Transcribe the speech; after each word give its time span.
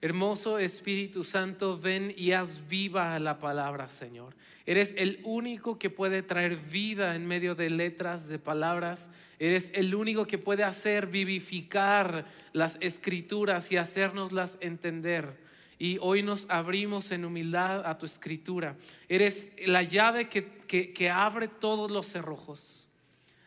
Hermoso 0.00 0.60
Espíritu 0.60 1.24
Santo, 1.24 1.76
ven 1.76 2.14
y 2.16 2.30
haz 2.30 2.68
viva 2.68 3.18
la 3.18 3.40
palabra, 3.40 3.88
Señor. 3.88 4.36
Eres 4.64 4.94
el 4.96 5.20
único 5.24 5.76
que 5.76 5.90
puede 5.90 6.22
traer 6.22 6.54
vida 6.54 7.16
en 7.16 7.26
medio 7.26 7.56
de 7.56 7.68
letras, 7.68 8.28
de 8.28 8.38
palabras. 8.38 9.10
Eres 9.40 9.72
el 9.74 9.92
único 9.96 10.24
que 10.24 10.38
puede 10.38 10.62
hacer 10.62 11.08
vivificar 11.08 12.26
las 12.52 12.78
escrituras 12.80 13.72
y 13.72 13.76
hacernoslas 13.76 14.56
entender. 14.60 15.36
Y 15.80 15.98
hoy 16.00 16.22
nos 16.22 16.48
abrimos 16.48 17.10
en 17.10 17.24
humildad 17.24 17.84
a 17.84 17.98
tu 17.98 18.06
escritura. 18.06 18.76
Eres 19.08 19.50
la 19.66 19.82
llave 19.82 20.28
que, 20.28 20.46
que 20.92 21.10
abre 21.10 21.48
todos 21.48 21.90
los 21.90 22.06
cerrojos. 22.06 22.88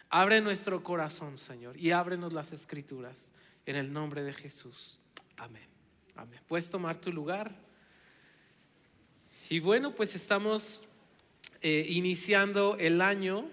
Abre 0.09 0.41
nuestro 0.41 0.83
corazón, 0.83 1.37
Señor, 1.37 1.77
y 1.77 1.91
ábrenos 1.91 2.33
las 2.33 2.51
escrituras. 2.51 3.31
En 3.65 3.77
el 3.77 3.93
nombre 3.93 4.23
de 4.23 4.33
Jesús. 4.33 4.99
Amén. 5.37 5.70
Amén. 6.15 6.39
Puedes 6.47 6.69
tomar 6.69 6.97
tu 6.97 7.11
lugar. 7.11 7.55
Y 9.49 9.59
bueno, 9.59 9.95
pues 9.95 10.15
estamos 10.15 10.83
eh, 11.61 11.85
iniciando 11.89 12.75
el 12.77 13.01
año, 13.01 13.45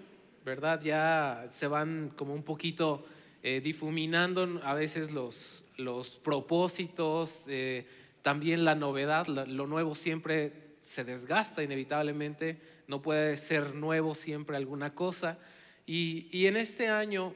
¿verdad? 0.43 0.81
Ya 0.81 1.45
se 1.49 1.67
van 1.67 2.11
como 2.15 2.33
un 2.33 2.43
poquito 2.43 3.05
eh, 3.43 3.61
difuminando 3.63 4.59
a 4.63 4.73
veces 4.73 5.11
los, 5.11 5.63
los 5.77 6.11
propósitos, 6.19 7.45
eh, 7.47 7.87
también 8.21 8.65
la 8.65 8.75
novedad, 8.75 9.27
lo 9.27 9.67
nuevo 9.67 9.95
siempre 9.95 10.75
se 10.81 11.03
desgasta 11.03 11.63
inevitablemente, 11.63 12.59
no 12.87 13.01
puede 13.01 13.37
ser 13.37 13.75
nuevo 13.75 14.15
siempre 14.15 14.57
alguna 14.57 14.93
cosa. 14.93 15.37
Y, 15.85 16.27
y 16.31 16.47
en 16.47 16.57
este 16.57 16.89
año 16.89 17.33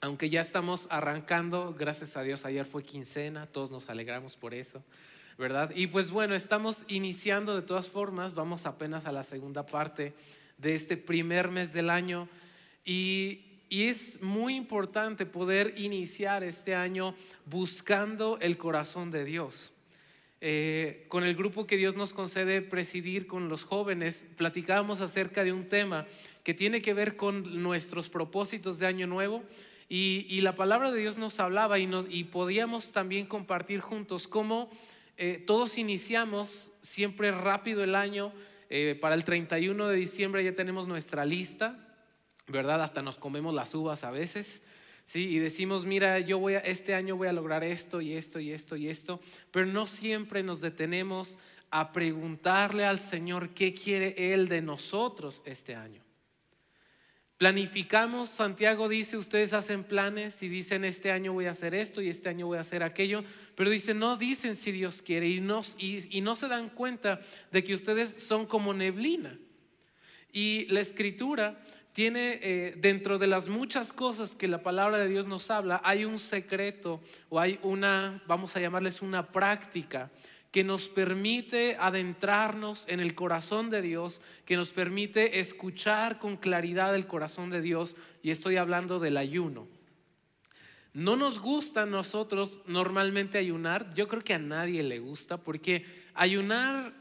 aunque 0.00 0.28
ya 0.28 0.40
estamos 0.40 0.86
arrancando, 0.90 1.74
gracias 1.78 2.16
a 2.16 2.22
Dios, 2.22 2.44
ayer 2.44 2.66
fue 2.66 2.82
quincena, 2.82 3.46
todos 3.46 3.70
nos 3.70 3.88
alegramos 3.88 4.36
por 4.36 4.54
eso, 4.54 4.82
¿verdad? 5.38 5.72
Y 5.74 5.86
pues 5.86 6.10
bueno, 6.10 6.34
estamos 6.34 6.84
iniciando 6.88 7.54
de 7.54 7.62
todas 7.62 7.88
formas, 7.88 8.34
vamos 8.34 8.66
apenas 8.66 9.06
a 9.06 9.12
la 9.12 9.22
segunda 9.22 9.64
parte 9.64 10.14
de 10.58 10.74
este 10.74 10.96
primer 10.96 11.50
mes 11.50 11.72
del 11.72 11.90
año 11.90 12.28
y, 12.84 13.42
es 13.68 14.22
muy 14.22 14.54
importante 14.54 15.26
poder 15.26 15.74
iniciar 15.76 16.44
este 16.44 16.76
año 16.76 17.16
buscando 17.46 18.38
el 18.40 18.56
corazón 18.56 19.10
de 19.10 19.24
Dios. 19.24 19.72
Eh, 20.40 21.04
con 21.08 21.24
el 21.24 21.34
grupo 21.34 21.66
que 21.66 21.76
Dios 21.76 21.96
nos 21.96 22.12
concede 22.12 22.62
presidir 22.62 23.26
con 23.26 23.48
los 23.48 23.64
jóvenes, 23.64 24.24
platicábamos 24.36 25.00
acerca 25.00 25.42
de 25.42 25.52
un 25.52 25.68
tema 25.68 26.06
que 26.44 26.54
tiene 26.54 26.80
que 26.80 26.94
ver 26.94 27.16
con 27.16 27.60
nuestros 27.60 28.08
propósitos 28.08 28.78
de 28.78 28.86
año 28.86 29.08
nuevo 29.08 29.42
y, 29.88 30.40
la 30.40 30.56
palabra 30.56 30.90
de 30.90 31.00
Dios 31.00 31.16
nos 31.16 31.38
hablaba 31.38 31.78
y, 31.78 31.86
nos, 31.86 32.06
y 32.08 32.24
podíamos 32.24 32.90
también 32.90 33.26
compartir 33.26 33.80
juntos 33.80 34.26
cómo 34.26 34.68
eh, 35.16 35.42
todos 35.46 35.78
iniciamos 35.78 36.72
siempre 36.80 37.30
rápido 37.30 37.84
el 37.84 37.94
año. 37.94 38.32
Eh, 38.68 38.98
para 39.00 39.14
el 39.14 39.22
31 39.22 39.86
de 39.86 39.96
diciembre 39.96 40.42
ya 40.42 40.56
tenemos 40.56 40.88
nuestra 40.88 41.24
lista, 41.24 41.78
¿verdad? 42.48 42.82
Hasta 42.82 43.00
nos 43.00 43.18
comemos 43.18 43.54
las 43.54 43.74
uvas 43.76 44.02
a 44.02 44.10
veces. 44.10 44.62
¿sí? 45.04 45.28
Y 45.28 45.38
decimos, 45.38 45.84
mira, 45.84 46.18
yo 46.18 46.40
voy 46.40 46.54
a, 46.54 46.58
este 46.58 46.94
año 46.94 47.16
voy 47.16 47.28
a 47.28 47.32
lograr 47.32 47.62
esto 47.62 48.00
y 48.00 48.12
esto 48.14 48.40
y 48.40 48.50
esto 48.50 48.74
y 48.74 48.88
esto, 48.88 49.20
pero 49.52 49.66
no 49.66 49.86
siempre 49.86 50.42
nos 50.42 50.60
detenemos 50.60 51.38
a 51.70 51.92
preguntarle 51.92 52.84
al 52.84 52.98
Señor 52.98 53.50
qué 53.50 53.72
quiere 53.72 54.32
Él 54.32 54.48
de 54.48 54.62
nosotros 54.62 55.42
este 55.46 55.76
año. 55.76 56.05
Planificamos, 57.38 58.30
Santiago 58.30 58.88
dice, 58.88 59.18
ustedes 59.18 59.52
hacen 59.52 59.84
planes 59.84 60.42
y 60.42 60.48
dicen, 60.48 60.86
este 60.86 61.12
año 61.12 61.34
voy 61.34 61.44
a 61.44 61.50
hacer 61.50 61.74
esto 61.74 62.00
y 62.00 62.08
este 62.08 62.30
año 62.30 62.46
voy 62.46 62.56
a 62.56 62.62
hacer 62.62 62.82
aquello, 62.82 63.24
pero 63.54 63.68
dice, 63.68 63.92
no 63.92 64.16
dicen 64.16 64.56
si 64.56 64.72
Dios 64.72 65.02
quiere 65.02 65.28
y 65.28 65.40
no, 65.40 65.62
se 65.62 66.48
dan 66.48 66.70
cuenta 66.70 67.20
de 67.52 67.62
que 67.62 67.74
ustedes 67.74 68.22
son 68.22 68.46
como 68.46 68.72
neblina. 68.72 69.38
Y 70.32 70.64
la 70.70 70.80
escritura 70.80 71.62
tiene, 71.92 72.40
eh, 72.42 72.74
dentro 72.78 73.18
de 73.18 73.26
las 73.26 73.48
muchas 73.48 73.92
cosas 73.92 74.34
que 74.34 74.48
la 74.48 74.62
palabra 74.62 74.96
de 74.96 75.08
Dios 75.08 75.26
nos 75.26 75.50
habla, 75.50 75.82
hay 75.84 76.06
un 76.06 76.18
secreto 76.18 77.02
o 77.28 77.38
hay 77.38 77.58
una, 77.62 78.22
vamos 78.26 78.56
a 78.56 78.60
llamarles 78.60 79.02
una 79.02 79.30
práctica 79.30 80.10
que 80.56 80.64
nos 80.64 80.88
permite 80.88 81.76
adentrarnos 81.78 82.88
en 82.88 83.00
el 83.00 83.14
corazón 83.14 83.68
de 83.68 83.82
Dios, 83.82 84.22
que 84.46 84.56
nos 84.56 84.72
permite 84.72 85.38
escuchar 85.38 86.18
con 86.18 86.38
claridad 86.38 86.94
el 86.94 87.06
corazón 87.06 87.50
de 87.50 87.60
Dios, 87.60 87.94
y 88.22 88.30
estoy 88.30 88.56
hablando 88.56 88.98
del 88.98 89.18
ayuno. 89.18 89.68
No 90.94 91.14
nos 91.14 91.40
gusta 91.40 91.82
a 91.82 91.84
nosotros 91.84 92.62
normalmente 92.64 93.36
ayunar, 93.36 93.92
yo 93.92 94.08
creo 94.08 94.24
que 94.24 94.32
a 94.32 94.38
nadie 94.38 94.82
le 94.82 94.98
gusta, 94.98 95.36
porque 95.36 95.84
ayunar 96.14 96.94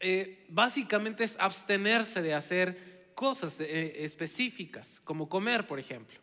eh, 0.00 0.46
básicamente 0.48 1.24
es 1.24 1.36
abstenerse 1.38 2.22
de 2.22 2.32
hacer 2.32 3.10
cosas 3.14 3.60
eh, 3.60 4.02
específicas, 4.02 5.02
como 5.04 5.28
comer, 5.28 5.66
por 5.66 5.78
ejemplo. 5.78 6.18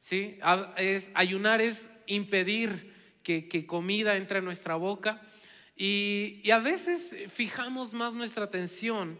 ¿Sí? 0.00 0.38
Es, 0.78 1.10
ayunar 1.12 1.60
es 1.60 1.90
impedir 2.06 2.90
que, 3.22 3.66
comida 3.66 4.16
entre 4.16 4.38
a 4.38 4.40
nuestra 4.40 4.76
boca 4.76 5.20
y, 5.84 6.48
a 6.52 6.60
veces 6.60 7.12
fijamos 7.26 7.92
más 7.92 8.14
nuestra 8.14 8.44
atención 8.44 9.18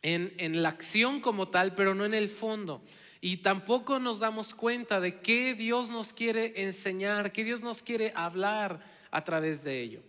en, 0.00 0.62
la 0.62 0.70
acción 0.70 1.20
como 1.20 1.48
tal, 1.48 1.74
pero 1.74 1.94
no 1.94 2.06
en 2.06 2.14
el 2.14 2.30
fondo. 2.30 2.82
Y 3.20 3.38
tampoco 3.38 3.98
nos 3.98 4.20
damos 4.20 4.54
cuenta 4.54 4.98
de 4.98 5.20
qué 5.20 5.52
Dios 5.52 5.90
nos 5.90 6.14
quiere 6.14 6.62
enseñar, 6.62 7.32
qué 7.32 7.44
Dios 7.44 7.60
nos 7.60 7.82
quiere 7.82 8.14
hablar 8.16 8.80
a 9.10 9.24
través 9.24 9.62
de 9.62 9.82
ello. 9.82 10.00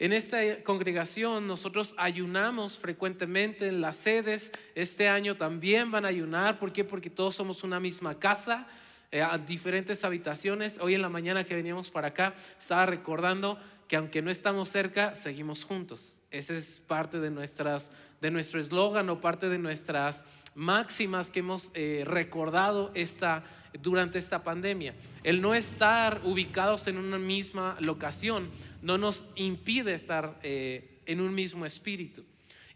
En 0.00 0.12
esta 0.12 0.64
congregación 0.64 1.46
nosotros 1.46 1.94
ayunamos 1.96 2.76
frecuentemente 2.80 3.68
en 3.68 3.80
las 3.80 3.98
sedes. 3.98 4.50
Este 4.74 5.08
año 5.08 5.36
también 5.36 5.92
van 5.92 6.06
a 6.06 6.08
ayunar. 6.08 6.58
¿Por 6.58 6.72
qué? 6.72 6.82
Porque 6.82 7.08
todos 7.08 7.36
somos 7.36 7.62
una 7.62 7.78
misma 7.78 8.18
casa, 8.18 8.66
a 9.12 9.38
diferentes 9.38 10.04
habitaciones. 10.04 10.78
Hoy 10.80 10.94
en 10.94 11.02
la 11.02 11.08
mañana 11.08 11.44
que 11.44 11.56
veníamos 11.56 11.90
para 11.90 12.08
acá 12.08 12.34
estaba 12.58 12.86
recordando 12.86 13.58
que 13.88 13.96
aunque 13.96 14.22
no 14.22 14.30
estamos 14.30 14.68
cerca, 14.68 15.16
seguimos 15.16 15.64
juntos. 15.64 16.20
Ese 16.30 16.56
es 16.56 16.78
parte 16.86 17.18
de, 17.18 17.30
nuestras, 17.30 17.90
de 18.20 18.30
nuestro 18.30 18.60
eslogan 18.60 19.10
o 19.10 19.20
parte 19.20 19.48
de 19.48 19.58
nuestras 19.58 20.24
máximas 20.54 21.28
que 21.28 21.40
hemos 21.40 21.72
eh, 21.74 22.04
recordado 22.06 22.92
esta, 22.94 23.42
durante 23.82 24.20
esta 24.20 24.44
pandemia. 24.44 24.94
El 25.24 25.42
no 25.42 25.56
estar 25.56 26.20
ubicados 26.22 26.86
en 26.86 26.98
una 26.98 27.18
misma 27.18 27.76
locación 27.80 28.48
no 28.80 28.96
nos 28.96 29.26
impide 29.34 29.94
estar 29.94 30.38
eh, 30.44 31.00
en 31.06 31.20
un 31.20 31.34
mismo 31.34 31.66
espíritu. 31.66 32.24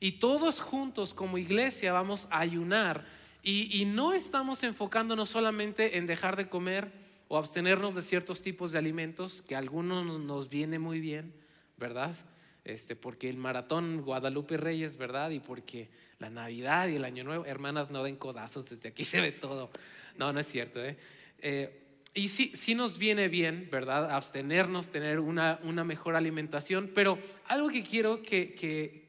Y 0.01 0.13
todos 0.19 0.61
juntos 0.61 1.15
como 1.15 1.39
iglesia 1.39 1.93
vamos 1.93 2.27
a 2.33 2.41
ayunar 2.41 3.05
y, 3.45 3.85
no 3.85 4.15
estamos 4.15 4.63
enfocándonos 4.63 5.29
solamente 5.29 5.99
en 5.99 6.07
dejar 6.07 6.37
de 6.37 6.49
comer, 6.49 6.91
o 7.29 7.37
abstenernos 7.37 7.95
de 7.95 8.03
ciertos 8.03 8.43
tipos 8.43 8.73
de 8.73 8.79
alimentos 8.79 9.43
que 9.43 9.55
a 9.55 9.59
algunos 9.59 10.21
nos 10.21 10.49
viene 10.49 10.79
muy 10.79 11.01
bien, 11.01 11.35
¿verdad? 11.77 12.17
Este, 12.65 12.97
porque 12.97 13.29
el 13.29 13.37
maratón 13.37 14.03
Guadalupe 14.03 14.57
Reyes, 14.57 14.97
¿verdad? 14.97 15.31
Y 15.31 15.41
porque 15.41 15.91
la 16.19 16.31
Navidad 16.31 16.89
y 16.89 16.97
el 16.97 17.05
Año 17.05 17.25
Nuevo, 17.25 17.45
hermanas, 17.45 17.91
no 17.91 18.03
den 18.03 18.17
codazos, 18.17 18.71
desde 18.71 18.89
aquí 18.89 19.05
se 19.05 19.21
ve 19.21 19.33
todo. 19.33 19.71
No, 20.17 20.33
no 20.33 20.41
es 20.41 20.47
cierto, 20.47 20.83
¿eh? 20.83 20.97
eh 21.39 21.81
y 22.17 22.29
sí, 22.29 22.53
sí 22.55 22.77
nos 22.77 22.97
viene 22.97 23.27
bien, 23.29 23.69
¿verdad? 23.73 24.13
Abstenernos, 24.13 24.91
tener 24.91 25.19
una, 25.19 25.59
una 25.65 25.83
mejor 25.83 26.15
alimentación, 26.15 26.93
pero 26.95 27.19
algo 27.49 27.69
que 27.69 27.83
quiero 27.83 28.23
que, 28.23 28.55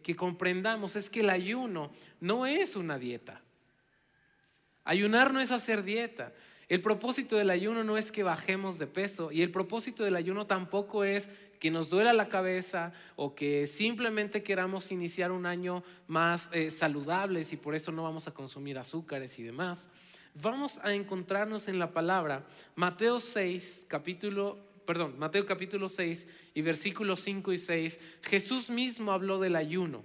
que 0.01 0.16
comprendamos 0.16 0.95
es 0.95 1.12
que 1.12 1.19
el 1.19 1.29
ayuno 1.29 1.91
no 2.19 2.47
es 2.47 2.75
una 2.75 2.97
dieta. 2.97 3.44
Ayunar 4.85 5.34
no 5.34 5.41
es 5.41 5.51
hacer 5.51 5.84
dieta. 5.84 6.31
El 6.69 6.81
propósito 6.81 7.35
del 7.35 7.50
ayuno 7.50 7.84
no 7.84 7.97
es 7.97 8.12
que 8.12 8.23
bajemos 8.23 8.79
de 8.79 8.88
peso 8.88 9.31
y 9.31 9.41
el 9.41 9.51
propósito 9.51 10.03
del 10.03 10.16
ayuno 10.16 10.47
tampoco 10.47 11.03
es 11.03 11.29
que 11.59 11.69
nos 11.69 11.90
duela 11.90 12.13
la 12.13 12.29
cabeza 12.29 12.91
o 13.16 13.35
que 13.35 13.68
simplemente 13.68 14.42
queramos 14.42 14.92
iniciar 14.92 15.31
un 15.31 15.45
año 15.45 15.83
más 16.07 16.50
eh, 16.54 16.71
saludables 16.71 17.54
y 17.54 17.57
por 17.57 17.75
eso 17.75 17.92
no 17.92 18.04
vamos 18.04 18.27
a 18.27 18.33
consumir 18.33 18.80
azúcares 18.80 19.38
y 19.38 19.44
demás. 19.44 19.89
Vamos 20.36 20.80
a 20.83 20.94
encontrarnos 20.94 21.68
en 21.68 21.80
la 21.80 21.92
palabra 21.92 22.45
Mateo 22.75 23.19
6, 23.19 23.86
capítulo, 23.88 24.57
perdón, 24.86 25.18
Mateo 25.18 25.45
capítulo 25.45 25.88
6 25.88 26.27
y 26.56 26.62
versículos 26.62 27.21
5 27.21 27.54
y 27.54 27.57
6. 27.57 28.00
Jesús 28.24 28.69
mismo 28.69 29.12
habló 29.12 29.39
del 29.39 29.56
ayuno 29.56 30.04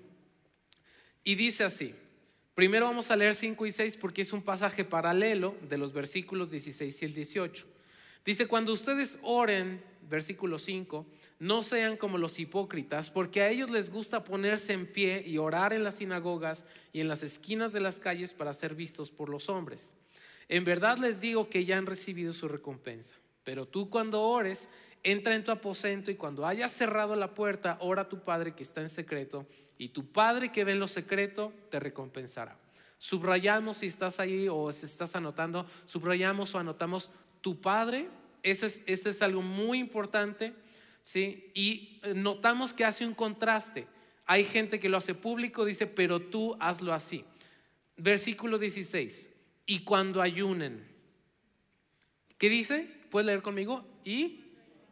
y 1.25 1.37
dice 1.37 1.64
así. 1.64 1.94
Primero 2.55 2.87
vamos 2.87 3.11
a 3.11 3.17
leer 3.17 3.35
5 3.35 3.67
y 3.67 3.73
6 3.73 3.97
porque 3.97 4.23
es 4.23 4.32
un 4.32 4.43
pasaje 4.43 4.85
paralelo 4.85 5.55
de 5.69 5.79
los 5.79 5.93
versículos 5.93 6.50
16 6.50 7.02
y 7.02 7.05
el 7.05 7.14
18. 7.14 7.67
Dice, 8.25 8.47
cuando 8.47 8.73
ustedes 8.73 9.19
oren, 9.23 9.82
versículo 10.08 10.58
5, 10.58 11.06
no 11.38 11.62
sean 11.62 11.97
como 11.97 12.19
los 12.19 12.38
hipócritas, 12.38 13.11
porque 13.11 13.41
a 13.41 13.49
ellos 13.49 13.70
les 13.70 13.91
gusta 13.91 14.25
ponerse 14.25 14.75
en 14.75 14.87
pie 14.87 15.23
y 15.26 15.38
orar 15.38 15.73
en 15.73 15.85
las 15.85 15.97
sinagogas 15.97 16.67
y 16.93 17.00
en 17.00 17.08
las 17.08 17.23
esquinas 17.23 17.73
de 17.73 17.81
las 17.81 17.99
calles 17.99 18.35
para 18.35 18.53
ser 18.53 18.75
vistos 18.75 19.11
por 19.11 19.31
los 19.31 19.49
hombres. 19.49 19.96
En 20.49 20.64
verdad 20.64 20.99
les 20.99 21.20
digo 21.20 21.49
que 21.49 21.64
ya 21.64 21.79
han 21.79 21.87
recibido 21.87 22.32
su 22.32 22.49
recompensa. 22.49 23.14
Pero 23.44 23.67
tú 23.67 23.88
cuando 23.88 24.20
ores, 24.20 24.69
entra 25.02 25.35
en 25.35 25.44
tu 25.44 25.52
aposento 25.52 26.11
y 26.11 26.17
cuando 26.17 26.47
hayas 26.47 26.73
cerrado 26.73 27.14
la 27.17 27.35
puerta, 27.35 27.79
ora 27.81 28.02
a 28.02 28.08
tu 28.08 28.20
Padre 28.20 28.55
que 28.55 28.62
está 28.62 28.81
en 28.81 28.88
secreto 28.88 29.47
y 29.79 29.88
tu 29.88 30.12
Padre 30.12 30.52
que 30.52 30.64
ve 30.64 30.73
en 30.73 30.81
lo 30.81 30.88
secreto 30.88 31.52
te 31.70 31.81
recompensará. 31.81 32.58
Subrayamos 32.99 33.79
si 33.79 33.87
estás 33.87 34.20
ahí 34.20 34.47
o 34.49 34.70
si 34.73 34.85
estás 34.85 35.17
anotando, 35.17 35.67
subrayamos 35.87 36.55
o 36.55 36.58
anotamos 36.58 37.11
tu 37.41 37.61
Padre, 37.61 38.08
ese 38.43 38.67
es, 38.67 38.82
ese 38.87 39.11
es 39.11 39.23
algo 39.23 39.41
muy 39.41 39.79
importante, 39.79 40.52
¿sí? 41.03 41.50
Y 41.55 42.00
eh, 42.03 42.12
notamos 42.14 42.73
que 42.73 42.85
hace 42.85 43.06
un 43.06 43.14
contraste. 43.14 43.87
Hay 44.26 44.44
gente 44.44 44.79
que 44.79 44.88
lo 44.88 44.99
hace 44.99 45.14
público, 45.14 45.64
dice, 45.64 45.87
pero 45.87 46.20
tú 46.20 46.56
hazlo 46.61 46.93
así. 46.93 47.25
Versículo 47.96 48.58
16, 48.58 49.29
y 49.67 49.81
cuando 49.81 50.23
ayunen, 50.23 50.87
¿qué 52.38 52.49
dice? 52.49 52.88
¿Puedes 53.11 53.26
leer 53.26 53.43
conmigo? 53.43 53.87
Y, 54.05 54.41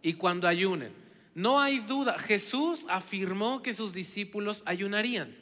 y 0.08 0.14
cuando 0.14 0.49
ayunen. 0.49 0.94
No 1.34 1.60
hay 1.60 1.81
duda, 1.81 2.19
Jesús 2.19 2.87
afirmó 2.88 3.62
que 3.62 3.75
sus 3.75 3.93
discípulos 3.93 4.62
ayunarían. 4.64 5.37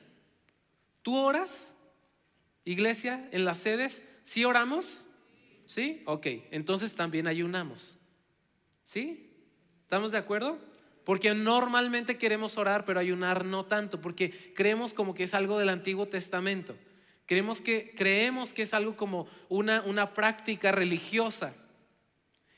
¿Tú 1.03 1.17
oras? 1.17 1.73
Iglesia, 2.65 3.29
en 3.31 3.45
las 3.45 3.59
sedes, 3.59 4.03
¿sí 4.25 4.45
oramos? 4.45 5.07
¿Sí? 5.67 6.03
Ok, 6.05 6.27
entonces 6.51 6.97
también 6.97 7.29
ayunamos. 7.29 7.97
¿Sí? 8.83 9.31
¿Estamos 9.83 10.11
de 10.11 10.19
acuerdo? 10.19 10.59
Porque 11.05 11.33
normalmente 11.33 12.19
queremos 12.19 12.59
orar, 12.59 12.85
pero 12.85 12.99
ayunar 12.99 13.45
no 13.45 13.67
tanto, 13.67 14.01
porque 14.01 14.53
creemos 14.57 14.93
como 14.93 15.15
que 15.15 15.23
es 15.23 15.33
algo 15.33 15.61
del 15.61 15.69
Antiguo 15.69 16.07
Testamento. 16.07 16.77
Creemos 17.25 17.61
que, 17.61 17.95
creemos 17.97 18.53
que 18.53 18.63
es 18.63 18.75
algo 18.75 18.97
como 18.97 19.29
una, 19.49 19.83
una 19.83 20.13
práctica 20.13 20.73
religiosa. 20.73 21.55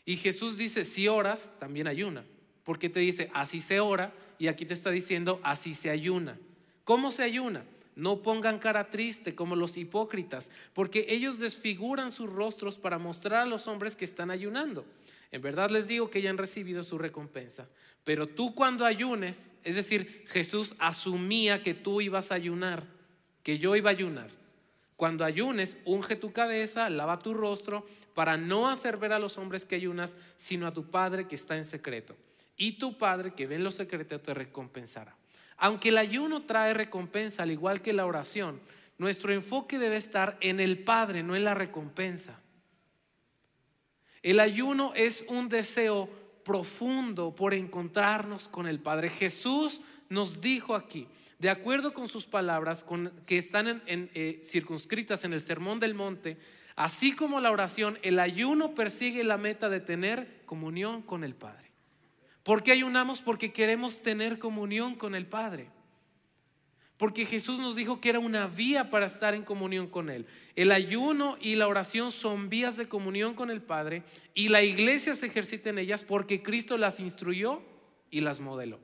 Y 0.08 0.16
Jesús 0.16 0.56
dice, 0.56 0.87
si 0.87 1.06
oras, 1.06 1.55
también 1.58 1.87
ayuna. 1.87 2.25
Porque 2.64 2.88
te 2.88 2.99
dice, 2.99 3.31
así 3.34 3.60
se 3.60 3.78
ora, 3.78 4.14
y 4.38 4.46
aquí 4.46 4.64
te 4.64 4.72
está 4.72 4.90
diciendo, 4.90 5.38
así 5.43 5.75
se 5.75 5.90
ayuna. 5.90 6.38
¿Cómo 6.84 7.10
se 7.10 7.25
ayuna? 7.25 7.66
No 7.94 8.22
pongan 8.22 8.58
cara 8.58 8.88
triste 8.88 9.34
como 9.34 9.55
los 9.55 9.76
hipócritas, 9.76 10.50
porque 10.72 11.05
ellos 11.10 11.38
desfiguran 11.38 12.10
sus 12.10 12.32
rostros 12.32 12.78
para 12.78 12.96
mostrar 12.96 13.43
a 13.43 13.46
los 13.46 13.69
hombres 13.69 13.96
que 13.96 14.06
están 14.06 14.31
ayunando. 14.31 14.87
En 15.31 15.43
verdad 15.43 15.69
les 15.69 15.88
digo 15.88 16.08
que 16.08 16.22
ya 16.22 16.31
han 16.31 16.38
recibido 16.38 16.82
su 16.84 16.96
recompensa. 16.96 17.69
Pero 18.02 18.28
tú 18.28 18.54
cuando 18.54 18.87
ayunes, 18.87 19.54
es 19.62 19.75
decir, 19.75 20.25
Jesús 20.28 20.75
asumía 20.78 21.62
que 21.62 21.75
tú 21.75 22.00
ibas 22.00 22.32
a 22.32 22.37
ayunar, 22.37 22.87
que 23.43 23.58
yo 23.58 23.76
iba 23.76 23.90
a 23.90 23.93
ayunar. 23.93 24.31
Cuando 24.98 25.24
ayunes, 25.24 25.78
unge 25.84 26.16
tu 26.16 26.32
cabeza, 26.32 26.90
lava 26.90 27.20
tu 27.20 27.32
rostro, 27.32 27.86
para 28.14 28.36
no 28.36 28.68
hacer 28.68 28.96
ver 28.96 29.12
a 29.12 29.20
los 29.20 29.38
hombres 29.38 29.64
que 29.64 29.76
ayunas, 29.76 30.16
sino 30.36 30.66
a 30.66 30.72
tu 30.72 30.90
Padre 30.90 31.28
que 31.28 31.36
está 31.36 31.56
en 31.56 31.64
secreto. 31.64 32.16
Y 32.56 32.72
tu 32.78 32.98
Padre 32.98 33.32
que 33.32 33.46
ve 33.46 33.54
en 33.54 33.62
lo 33.62 33.70
secreto 33.70 34.20
te 34.20 34.34
recompensará. 34.34 35.16
Aunque 35.56 35.90
el 35.90 35.98
ayuno 35.98 36.42
trae 36.42 36.74
recompensa, 36.74 37.44
al 37.44 37.52
igual 37.52 37.80
que 37.80 37.92
la 37.92 38.06
oración, 38.06 38.60
nuestro 38.98 39.32
enfoque 39.32 39.78
debe 39.78 39.94
estar 39.94 40.36
en 40.40 40.58
el 40.58 40.80
Padre, 40.80 41.22
no 41.22 41.36
en 41.36 41.44
la 41.44 41.54
recompensa. 41.54 42.40
El 44.20 44.40
ayuno 44.40 44.94
es 44.96 45.24
un 45.28 45.48
deseo 45.48 46.08
profundo 46.44 47.36
por 47.36 47.54
encontrarnos 47.54 48.48
con 48.48 48.66
el 48.66 48.80
Padre. 48.80 49.10
Jesús 49.10 49.80
nos 50.08 50.40
dijo 50.40 50.74
aquí, 50.74 51.06
de 51.38 51.50
acuerdo 51.50 51.94
con 51.94 52.08
sus 52.08 52.26
palabras 52.26 52.85
que 53.26 53.38
están 53.38 53.82
eh, 53.87 54.40
circunscritas 54.44 55.25
en 55.25 55.32
el 55.32 55.40
Sermón 55.40 55.79
del 55.79 55.94
Monte, 55.94 56.37
así 56.75 57.12
como 57.12 57.40
la 57.40 57.52
oración, 57.52 57.99
el 58.02 58.19
ayuno 58.19 58.75
persigue 58.75 59.23
la 59.23 59.38
meta 59.38 59.69
de 59.69 59.81
tener 59.81 60.43
comunión 60.46 61.02
con 61.02 61.23
el 61.23 61.35
Padre. 61.35 61.70
¿Por 62.43 62.62
qué 62.62 62.73
ayunamos? 62.73 63.20
Porque 63.20 63.52
queremos 63.52 64.02
tener 64.02 64.38
comunión 64.38 64.94
con 64.96 65.14
el 65.14 65.26
Padre. 65.26 65.70
Porque 66.96 67.25
Jesús 67.25 67.61
nos 67.61 67.76
dijo 67.76 68.00
que 68.00 68.08
era 68.08 68.19
una 68.19 68.49
vía 68.49 68.90
para 68.90 69.06
estar 69.06 69.32
en 69.35 69.44
comunión 69.44 69.87
con 69.87 70.11
Él. 70.11 70.26
El 70.56 70.73
ayuno 70.73 71.38
y 71.40 71.55
la 71.55 71.69
oración 71.69 72.11
son 72.11 72.49
vías 72.49 72.76
de 72.76 72.88
comunión 72.88 73.35
con 73.35 73.50
el 73.50 73.62
Padre 73.62 74.02
y 74.35 74.49
la 74.49 74.64
iglesia 74.64 75.14
se 75.14 75.26
ejercita 75.26 75.70
en 75.70 75.79
ellas 75.79 76.02
porque 76.02 76.43
Cristo 76.43 76.76
las 76.76 76.99
instruyó 76.99 77.62
y 78.11 78.23
las 78.23 78.40
modeló. 78.40 78.81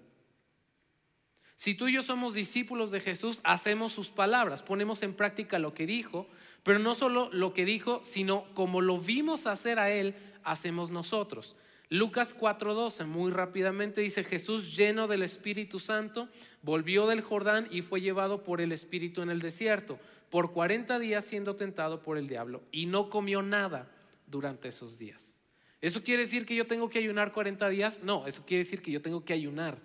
Si 1.56 1.74
tú 1.74 1.88
y 1.88 1.92
yo 1.92 2.02
somos 2.02 2.34
discípulos 2.34 2.90
de 2.90 3.00
Jesús, 3.00 3.40
hacemos 3.44 3.92
sus 3.92 4.10
palabras, 4.10 4.62
ponemos 4.62 5.02
en 5.02 5.14
práctica 5.14 5.58
lo 5.58 5.72
que 5.72 5.86
dijo, 5.86 6.26
pero 6.62 6.78
no 6.78 6.94
solo 6.94 7.28
lo 7.32 7.52
que 7.52 7.64
dijo, 7.64 8.00
sino 8.02 8.44
como 8.54 8.80
lo 8.80 8.98
vimos 8.98 9.46
hacer 9.46 9.78
a 9.78 9.90
Él, 9.90 10.14
hacemos 10.42 10.90
nosotros. 10.90 11.56
Lucas 11.90 12.34
4:12, 12.34 13.06
muy 13.06 13.30
rápidamente 13.30 14.00
dice, 14.00 14.24
Jesús 14.24 14.74
lleno 14.76 15.06
del 15.06 15.22
Espíritu 15.22 15.78
Santo, 15.78 16.28
volvió 16.62 17.06
del 17.06 17.20
Jordán 17.20 17.68
y 17.70 17.82
fue 17.82 18.00
llevado 18.00 18.42
por 18.42 18.60
el 18.60 18.72
Espíritu 18.72 19.22
en 19.22 19.30
el 19.30 19.40
desierto, 19.40 20.00
por 20.30 20.52
40 20.52 20.98
días 20.98 21.24
siendo 21.24 21.54
tentado 21.54 22.02
por 22.02 22.18
el 22.18 22.26
diablo, 22.26 22.62
y 22.72 22.86
no 22.86 23.10
comió 23.10 23.42
nada 23.42 23.88
durante 24.26 24.68
esos 24.68 24.98
días. 24.98 25.38
¿Eso 25.80 26.02
quiere 26.02 26.22
decir 26.22 26.46
que 26.46 26.56
yo 26.56 26.66
tengo 26.66 26.88
que 26.88 26.98
ayunar 26.98 27.32
40 27.32 27.68
días? 27.68 28.00
No, 28.02 28.26
eso 28.26 28.44
quiere 28.44 28.64
decir 28.64 28.80
que 28.80 28.90
yo 28.90 29.02
tengo 29.02 29.24
que 29.24 29.34
ayunar, 29.34 29.78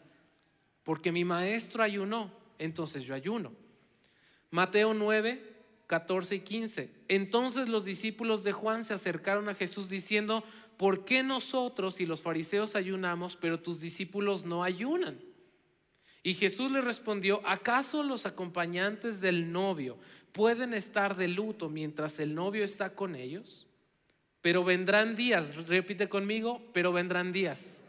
porque 0.89 1.11
mi 1.11 1.23
maestro 1.23 1.83
ayunó, 1.83 2.31
entonces 2.57 3.03
yo 3.03 3.13
ayuno. 3.13 3.53
Mateo 4.49 4.95
9, 4.95 5.39
14 5.85 6.33
y 6.33 6.39
15. 6.39 6.91
Entonces 7.07 7.69
los 7.69 7.85
discípulos 7.85 8.43
de 8.43 8.53
Juan 8.53 8.83
se 8.83 8.95
acercaron 8.95 9.49
a 9.49 9.53
Jesús 9.53 9.91
diciendo, 9.91 10.43
¿por 10.77 11.05
qué 11.05 11.21
nosotros 11.21 12.01
y 12.01 12.07
los 12.07 12.23
fariseos 12.23 12.75
ayunamos, 12.75 13.35
pero 13.35 13.59
tus 13.59 13.81
discípulos 13.81 14.45
no 14.45 14.63
ayunan? 14.63 15.19
Y 16.23 16.33
Jesús 16.33 16.71
le 16.71 16.81
respondió, 16.81 17.39
¿acaso 17.45 18.01
los 18.01 18.25
acompañantes 18.25 19.21
del 19.21 19.51
novio 19.51 19.99
pueden 20.31 20.73
estar 20.73 21.15
de 21.15 21.27
luto 21.27 21.69
mientras 21.69 22.19
el 22.19 22.33
novio 22.33 22.63
está 22.63 22.95
con 22.95 23.13
ellos? 23.13 23.67
Pero 24.41 24.63
vendrán 24.63 25.15
días, 25.15 25.55
repite 25.67 26.09
conmigo, 26.09 26.63
pero 26.73 26.91
vendrán 26.91 27.31
días. 27.31 27.83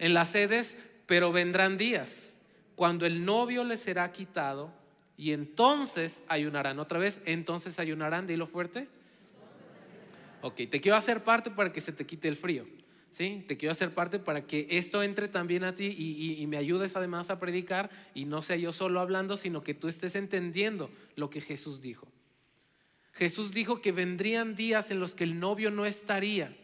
En 0.00 0.14
las 0.14 0.30
sedes, 0.30 0.76
pero 1.06 1.32
vendrán 1.32 1.76
días, 1.76 2.36
cuando 2.76 3.06
el 3.06 3.24
novio 3.24 3.64
les 3.64 3.80
será 3.80 4.10
quitado 4.12 4.72
y 5.16 5.32
entonces 5.32 6.24
ayunarán. 6.28 6.78
Otra 6.78 6.98
vez, 6.98 7.20
entonces 7.24 7.78
ayunarán, 7.78 8.26
dilo 8.26 8.46
fuerte. 8.46 8.88
Ok, 10.42 10.56
te 10.70 10.80
quiero 10.80 10.96
hacer 10.96 11.22
parte 11.22 11.50
para 11.50 11.72
que 11.72 11.80
se 11.80 11.92
te 11.92 12.04
quite 12.06 12.28
el 12.28 12.36
frío. 12.36 12.66
¿Sí? 13.10 13.44
Te 13.46 13.56
quiero 13.56 13.70
hacer 13.70 13.94
parte 13.94 14.18
para 14.18 14.44
que 14.44 14.66
esto 14.70 15.00
entre 15.04 15.28
también 15.28 15.62
a 15.62 15.76
ti 15.76 15.86
y, 15.86 16.44
me 16.48 16.56
ayudes 16.56 16.96
además 16.96 17.30
a 17.30 17.38
predicar 17.38 17.88
y 18.12 18.24
no 18.24 18.42
sea 18.42 18.56
yo 18.56 18.72
solo 18.72 18.98
hablando, 18.98 19.36
sino 19.36 19.62
que 19.62 19.72
tú 19.72 19.86
estés 19.86 20.16
entendiendo 20.16 20.90
lo 21.14 21.30
que 21.30 21.40
Jesús 21.40 21.80
dijo. 21.80 22.08
Jesús 23.12 23.54
dijo 23.54 23.80
que 23.80 23.92
vendrían 23.92 24.56
días 24.56 24.90
en 24.90 24.98
los 24.98 25.14
que 25.14 25.22
el 25.22 25.38
novio 25.38 25.70
no 25.70 25.86
estaría 25.86 26.56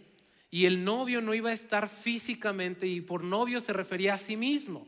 y 0.51 0.65
el 0.65 0.85
novio 0.85 1.21
no 1.21 1.35
iba 1.35 1.51
a 1.51 1.55
estar 1.55 1.89
físicamente 1.89 2.87
y 2.87 3.01
por 3.01 3.23
novio 3.23 3.61
se 3.61 3.73
refería 3.73 4.15
a 4.15 4.19
sí 4.19 4.37
mismo. 4.37 4.87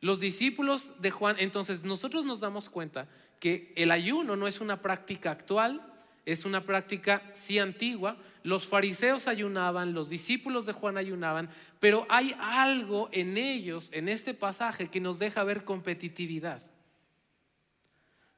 Los 0.00 0.20
discípulos 0.20 0.92
de 1.00 1.10
Juan, 1.10 1.36
entonces 1.38 1.82
nosotros 1.82 2.24
nos 2.24 2.40
damos 2.40 2.68
cuenta 2.68 3.08
que 3.40 3.72
el 3.76 3.90
ayuno 3.90 4.36
no 4.36 4.46
es 4.46 4.60
una 4.60 4.80
práctica 4.80 5.30
actual, 5.30 5.82
es 6.26 6.44
una 6.44 6.64
práctica 6.64 7.22
sí 7.34 7.58
antigua. 7.58 8.16
Los 8.42 8.66
fariseos 8.66 9.28
ayunaban, 9.28 9.92
los 9.92 10.08
discípulos 10.08 10.66
de 10.66 10.72
Juan 10.72 10.96
ayunaban, 10.96 11.50
pero 11.80 12.06
hay 12.08 12.34
algo 12.38 13.08
en 13.12 13.36
ellos, 13.36 13.90
en 13.92 14.08
este 14.08 14.34
pasaje, 14.34 14.88
que 14.88 15.00
nos 15.00 15.18
deja 15.18 15.44
ver 15.44 15.64
competitividad. 15.64 16.62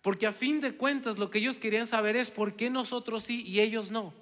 Porque 0.02 0.26
a 0.26 0.32
fin 0.32 0.60
de 0.60 0.76
cuentas 0.76 1.18
lo 1.18 1.30
que 1.30 1.38
ellos 1.38 1.58
querían 1.58 1.86
saber 1.86 2.14
es 2.16 2.30
por 2.30 2.54
qué 2.54 2.70
nosotros 2.70 3.24
sí 3.24 3.44
y 3.44 3.60
ellos 3.60 3.90
no. 3.90 4.14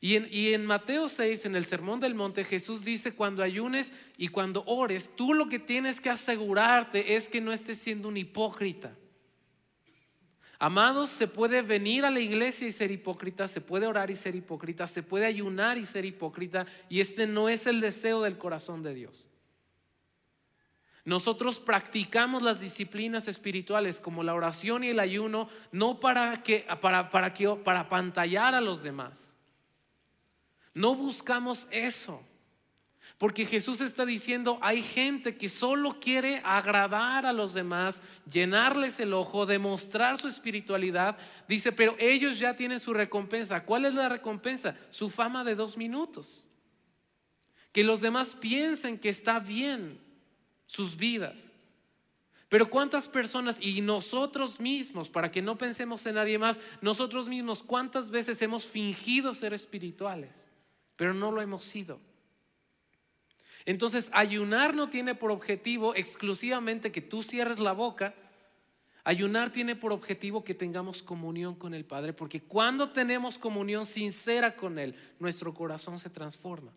Y 0.00 0.52
en, 0.54 0.64
Mateo 0.64 1.08
6, 1.08 1.46
en 1.46 1.56
el 1.56 1.64
Sermón 1.64 1.98
del 1.98 2.14
Monte, 2.14 2.44
Jesús 2.44 2.84
dice, 2.84 3.14
cuando 3.14 3.42
ayunes 3.42 3.92
y 4.16 4.28
cuando 4.28 4.62
ores, 4.66 5.10
tú 5.16 5.34
lo 5.34 5.48
que 5.48 5.58
tienes 5.58 6.00
que 6.00 6.08
asegurarte 6.08 7.16
es 7.16 7.28
que 7.28 7.40
no 7.40 7.52
estés 7.52 7.80
siendo 7.80 8.06
un 8.06 8.16
hipócrita. 8.16 8.96
Amados, 10.60 11.10
se 11.10 11.26
puede 11.26 11.62
venir 11.62 12.04
a 12.04 12.10
la 12.10 12.20
iglesia 12.20 12.68
y 12.68 12.72
ser 12.72 12.92
hipócrita, 12.92 13.48
se 13.48 13.60
puede 13.60 13.86
orar 13.86 14.10
y 14.10 14.16
ser 14.16 14.36
hipócrita, 14.36 14.86
se 14.86 15.02
puede 15.02 15.26
ayunar 15.26 15.78
y 15.78 15.86
ser 15.86 16.04
hipócrita, 16.04 16.66
y 16.88 17.00
este 17.00 17.26
no 17.26 17.48
es 17.48 17.66
el 17.66 17.80
deseo 17.80 18.22
del 18.22 18.38
corazón 18.38 18.84
de 18.84 18.94
Dios. 18.94 19.26
Nosotros 21.04 21.58
practicamos 21.58 22.42
las 22.42 22.60
disciplinas 22.60 23.28
espirituales 23.28 23.98
como 23.98 24.22
la 24.22 24.34
oración 24.34 24.84
y 24.84 24.88
el 24.88 25.00
ayuno 25.00 25.48
no 25.72 25.98
para 26.00 26.42
que 26.42 26.66
para 26.82 27.08
para 27.08 27.32
que 27.32 27.48
para 27.48 27.88
pantallar 27.88 28.54
a 28.54 28.60
los 28.60 28.82
demás. 28.82 29.27
No 30.78 30.94
buscamos 30.94 31.66
eso. 31.72 32.22
Porque 33.18 33.44
Jesús 33.44 33.80
está 33.80 34.06
diciendo, 34.06 34.60
hay 34.62 34.80
gente 34.80 35.36
que 35.36 35.48
solo 35.48 35.98
quiere 35.98 36.40
agradar 36.44 37.26
a 37.26 37.32
los 37.32 37.52
demás, 37.52 38.00
llenarles 38.30 39.00
el 39.00 39.12
ojo, 39.12 39.44
demostrar 39.44 40.18
su 40.18 40.28
espiritualidad. 40.28 41.18
Dice, 41.48 41.72
pero 41.72 41.96
ellos 41.98 42.38
ya 42.38 42.54
tienen 42.54 42.78
su 42.78 42.94
recompensa. 42.94 43.64
¿Cuál 43.64 43.86
es 43.86 43.94
la 43.94 44.08
recompensa? 44.08 44.76
Su 44.88 45.10
fama 45.10 45.42
de 45.42 45.56
dos 45.56 45.76
minutos. 45.76 46.46
que 47.72 47.82
los 47.82 48.00
demás 48.00 48.36
piensen 48.36 48.98
que 48.98 49.08
está 49.08 49.40
bien 49.40 50.00
sus 50.66 50.96
vidas. 50.96 51.54
Pero 52.48 52.70
cuántas 52.70 53.08
personas 53.08 53.58
y 53.60 53.80
nosotros 53.80 54.58
mismos, 54.58 55.08
para 55.10 55.30
que 55.30 55.42
no 55.42 55.58
pensemos 55.58 56.06
en 56.06 56.14
nadie 56.14 56.38
más, 56.38 56.58
nosotros 56.80 57.28
mismos, 57.28 57.62
cuántas 57.62 58.10
veces 58.10 58.40
hemos 58.42 58.66
fingido 58.66 59.34
ser 59.34 59.52
espirituales, 59.52 60.47
pero 60.98 61.14
no 61.14 61.30
lo 61.30 61.40
hemos 61.40 61.64
sido. 61.64 62.00
Entonces, 63.64 64.10
ayunar 64.12 64.74
no 64.74 64.90
tiene 64.90 65.14
por 65.14 65.30
objetivo 65.30 65.94
exclusivamente 65.94 66.90
que 66.90 67.00
tú 67.00 67.22
cierres 67.22 67.60
la 67.60 67.72
boca. 67.72 68.16
Ayunar 69.04 69.52
tiene 69.52 69.76
por 69.76 69.92
objetivo 69.92 70.42
que 70.42 70.54
tengamos 70.54 71.00
comunión 71.00 71.54
con 71.54 71.72
el 71.72 71.84
Padre, 71.84 72.12
porque 72.12 72.42
cuando 72.42 72.90
tenemos 72.90 73.38
comunión 73.38 73.86
sincera 73.86 74.56
con 74.56 74.76
Él, 74.76 74.96
nuestro 75.20 75.54
corazón 75.54 76.00
se 76.00 76.10
transforma. 76.10 76.72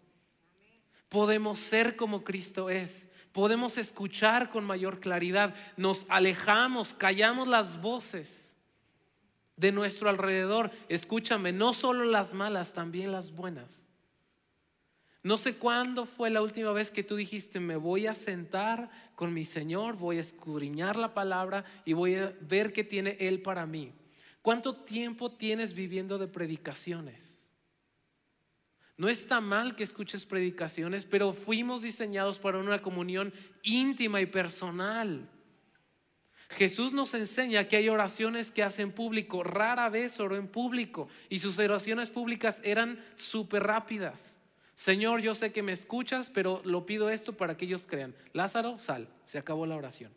Podemos 1.09 1.59
ser 1.59 1.95
como 1.95 2.23
Cristo 2.23 2.69
es, 2.69 3.09
podemos 3.31 3.79
escuchar 3.79 4.51
con 4.51 4.65
mayor 4.65 4.99
claridad, 4.99 5.55
nos 5.77 6.05
alejamos, 6.09 6.93
callamos 6.93 7.47
las 7.47 7.81
voces 7.81 8.55
de 9.55 9.71
nuestro 9.71 10.09
alrededor. 10.09 10.69
Escúchame, 10.89 11.51
no 11.51 11.73
solo 11.73 12.03
las 12.03 12.35
malas, 12.35 12.73
también 12.73 13.11
las 13.11 13.31
buenas. 13.31 13.90
No 15.23 15.37
sé 15.37 15.55
cuándo 15.55 16.05
fue 16.05 16.31
la 16.31 16.41
última 16.41 16.71
vez 16.71 16.89
que 16.89 17.03
tú 17.03 17.15
dijiste, 17.15 17.59
me 17.59 17.75
voy 17.75 18.07
a 18.07 18.15
sentar 18.15 18.89
con 19.15 19.33
mi 19.33 19.45
Señor, 19.45 19.95
voy 19.95 20.17
a 20.17 20.21
escudriñar 20.21 20.95
la 20.95 21.13
palabra 21.13 21.63
y 21.85 21.93
voy 21.93 22.15
a 22.15 22.33
ver 22.41 22.73
qué 22.73 22.83
tiene 22.83 23.17
Él 23.19 23.41
para 23.41 23.67
mí. 23.67 23.93
¿Cuánto 24.41 24.75
tiempo 24.75 25.31
tienes 25.31 25.73
viviendo 25.73 26.17
de 26.17 26.27
predicaciones? 26.27 27.51
No 28.97 29.09
está 29.09 29.41
mal 29.41 29.75
que 29.75 29.83
escuches 29.83 30.25
predicaciones, 30.25 31.05
pero 31.05 31.33
fuimos 31.33 31.83
diseñados 31.83 32.39
para 32.39 32.57
una 32.57 32.81
comunión 32.81 33.31
íntima 33.61 34.21
y 34.21 34.25
personal. 34.25 35.29
Jesús 36.49 36.91
nos 36.93 37.13
enseña 37.13 37.67
que 37.67 37.77
hay 37.77 37.89
oraciones 37.89 38.51
que 38.51 38.63
hacen 38.63 38.91
público. 38.91 39.43
Rara 39.43 39.87
vez 39.89 40.19
oró 40.19 40.35
en 40.35 40.47
público 40.47 41.07
y 41.29 41.39
sus 41.39 41.59
oraciones 41.59 42.09
públicas 42.09 42.59
eran 42.63 42.99
súper 43.15 43.63
rápidas. 43.63 44.40
Señor, 44.81 45.21
yo 45.21 45.35
sé 45.35 45.51
que 45.51 45.61
me 45.61 45.73
escuchas, 45.73 46.31
pero 46.31 46.59
lo 46.65 46.87
pido 46.87 47.11
esto 47.11 47.33
para 47.33 47.55
que 47.55 47.65
ellos 47.65 47.85
crean. 47.85 48.15
Lázaro, 48.33 48.79
sal. 48.79 49.07
Se 49.25 49.37
acabó 49.37 49.67
la 49.67 49.75
oración. 49.75 50.11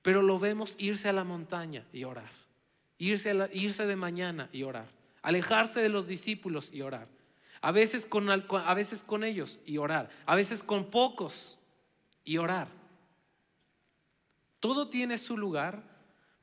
Pero 0.00 0.22
lo 0.22 0.38
vemos 0.38 0.76
irse 0.78 1.10
a 1.10 1.12
la 1.12 1.24
montaña 1.24 1.84
y 1.92 2.04
orar. 2.04 2.30
Irse, 2.96 3.34
irse 3.52 3.86
de 3.86 3.96
mañana 3.96 4.48
y 4.50 4.62
orar. 4.62 4.86
Alejarse 5.20 5.82
de 5.82 5.90
los 5.90 6.06
discípulos 6.06 6.72
y 6.72 6.80
orar. 6.80 7.06
A 7.60 7.70
veces 7.70 8.06
con, 8.06 8.30
a 8.30 8.74
veces 8.74 9.04
con 9.04 9.22
ellos 9.22 9.58
y 9.66 9.76
orar. 9.76 10.08
A 10.24 10.36
veces 10.36 10.62
con 10.62 10.90
pocos 10.90 11.58
y 12.24 12.38
orar. 12.38 12.68
Todo 14.58 14.88
tiene 14.88 15.18
su 15.18 15.36
lugar 15.36 15.82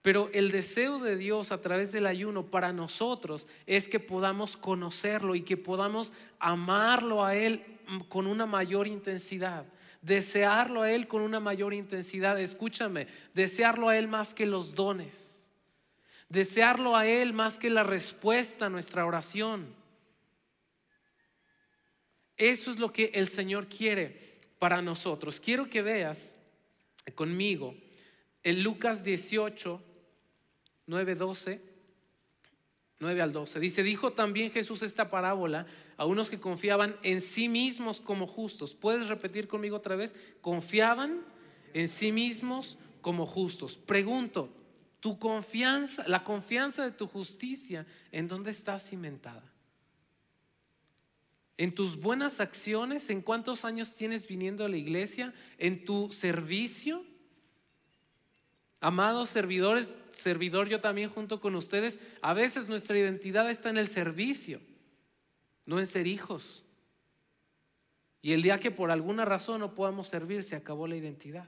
pero 0.06 0.30
el 0.34 0.52
deseo 0.52 1.00
de 1.00 1.18
Dios 1.18 1.52
a 1.52 1.62
través 1.62 1.92
del 1.92 2.06
ayuno 2.06 2.46
para 2.46 2.72
nosotros 2.72 3.48
es 3.66 3.88
que 3.88 4.00
podamos 4.00 4.56
conocerlo 4.56 5.34
y 5.34 5.42
que 5.42 5.58
podamos 5.58 6.14
amarlo 6.38 7.26
a 7.26 7.36
Él 7.36 7.66
con 8.08 8.28
una 8.28 8.46
mayor 8.46 8.86
intensidad, 8.86 9.66
desearlo 10.04 10.84
a 10.84 10.92
Él 10.92 11.08
con 11.08 11.24
una 11.24 11.40
mayor 11.40 11.74
intensidad. 11.74 12.40
Escúchame, 12.40 13.08
desearlo 13.34 13.90
a 13.90 13.98
Él 13.98 14.08
más 14.08 14.36
que 14.36 14.46
los 14.46 14.76
dones, 14.76 15.44
desearlo 16.30 16.96
a 16.96 17.08
Él 17.08 17.34
más 17.34 17.58
que 17.58 17.72
la 17.72 17.82
respuesta 17.82 18.68
a 18.68 18.70
nuestra 18.70 19.08
oración. 19.08 19.74
Eso 22.38 22.70
es 22.70 22.78
lo 22.78 22.94
que 22.94 23.10
el 23.16 23.26
Señor 23.26 23.68
quiere 23.68 24.38
para 24.60 24.84
nosotros. 24.84 25.40
Quiero 25.40 25.68
que 25.68 25.82
veas 25.82 26.38
conmigo 27.16 27.74
en 28.44 28.62
Lucas 28.62 29.04
18 29.04 29.95
9, 30.88 31.16
12, 31.16 31.62
9 33.00 33.22
al 33.22 33.32
12. 33.32 33.60
Dice, 33.60 33.84
dijo 33.84 34.14
también 34.14 34.52
Jesús 34.52 34.82
esta 34.84 35.10
parábola 35.10 35.66
a 35.98 36.06
unos 36.06 36.30
que 36.30 36.40
confiaban 36.40 36.96
en 37.04 37.22
sí 37.22 37.50
mismos 37.50 38.00
como 38.00 38.28
justos. 38.28 38.76
¿Puedes 38.76 39.08
repetir 39.08 39.48
conmigo 39.48 39.78
otra 39.78 39.96
vez? 39.96 40.16
Confiaban 40.42 41.22
en 41.74 41.88
sí 41.88 42.12
mismos 42.12 42.78
como 43.02 43.26
justos. 43.26 43.76
Pregunto, 43.78 44.50
tu 45.00 45.20
confianza, 45.20 46.08
la 46.08 46.24
confianza 46.24 46.84
de 46.84 46.92
tu 46.92 47.08
justicia, 47.08 47.86
¿en 48.12 48.28
dónde 48.28 48.52
está 48.52 48.80
cimentada? 48.80 49.52
¿En 51.58 51.74
tus 51.74 52.00
buenas 52.00 52.40
acciones? 52.40 53.10
¿En 53.10 53.22
cuántos 53.22 53.66
años 53.66 53.94
tienes 53.94 54.28
viniendo 54.28 54.66
a 54.66 54.70
la 54.70 54.78
iglesia? 54.78 55.34
¿En 55.58 55.86
tu 55.86 56.12
servicio? 56.12 57.06
Amados 58.86 59.30
servidores, 59.30 59.98
servidor 60.12 60.70
yo 60.70 60.80
también 60.80 61.10
junto 61.10 61.42
con 61.42 61.56
ustedes, 61.56 61.98
a 62.22 62.36
veces 62.36 62.70
nuestra 62.70 62.96
identidad 62.96 63.50
está 63.50 63.72
en 63.72 63.80
el 63.80 63.88
servicio, 63.88 64.62
no 65.66 65.80
en 65.80 65.88
ser 65.88 66.06
hijos. 66.06 66.64
Y 68.22 68.34
el 68.34 68.44
día 68.44 68.60
que 68.60 68.70
por 68.70 68.92
alguna 68.92 69.26
razón 69.26 69.62
no 69.62 69.74
podamos 69.74 70.08
servir, 70.08 70.44
se 70.44 70.56
acabó 70.56 70.86
la 70.86 70.96
identidad. 70.96 71.48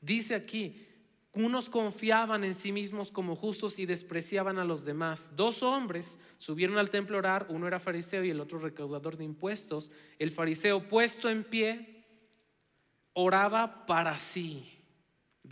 Dice 0.00 0.34
aquí, 0.34 0.88
unos 1.34 1.70
confiaban 1.70 2.42
en 2.42 2.56
sí 2.56 2.72
mismos 2.72 3.12
como 3.12 3.36
justos 3.36 3.78
y 3.78 3.86
despreciaban 3.86 4.58
a 4.58 4.64
los 4.64 4.84
demás. 4.84 5.30
Dos 5.36 5.62
hombres 5.62 6.18
subieron 6.36 6.78
al 6.78 6.90
templo 6.90 7.14
a 7.14 7.20
orar, 7.20 7.46
uno 7.48 7.68
era 7.68 7.78
fariseo 7.78 8.24
y 8.24 8.30
el 8.30 8.40
otro 8.40 8.58
recaudador 8.58 9.16
de 9.16 9.22
impuestos. 9.22 9.92
El 10.18 10.32
fariseo 10.32 10.88
puesto 10.88 11.30
en 11.30 11.44
pie 11.44 12.04
oraba 13.12 13.86
para 13.86 14.18
sí 14.18 14.81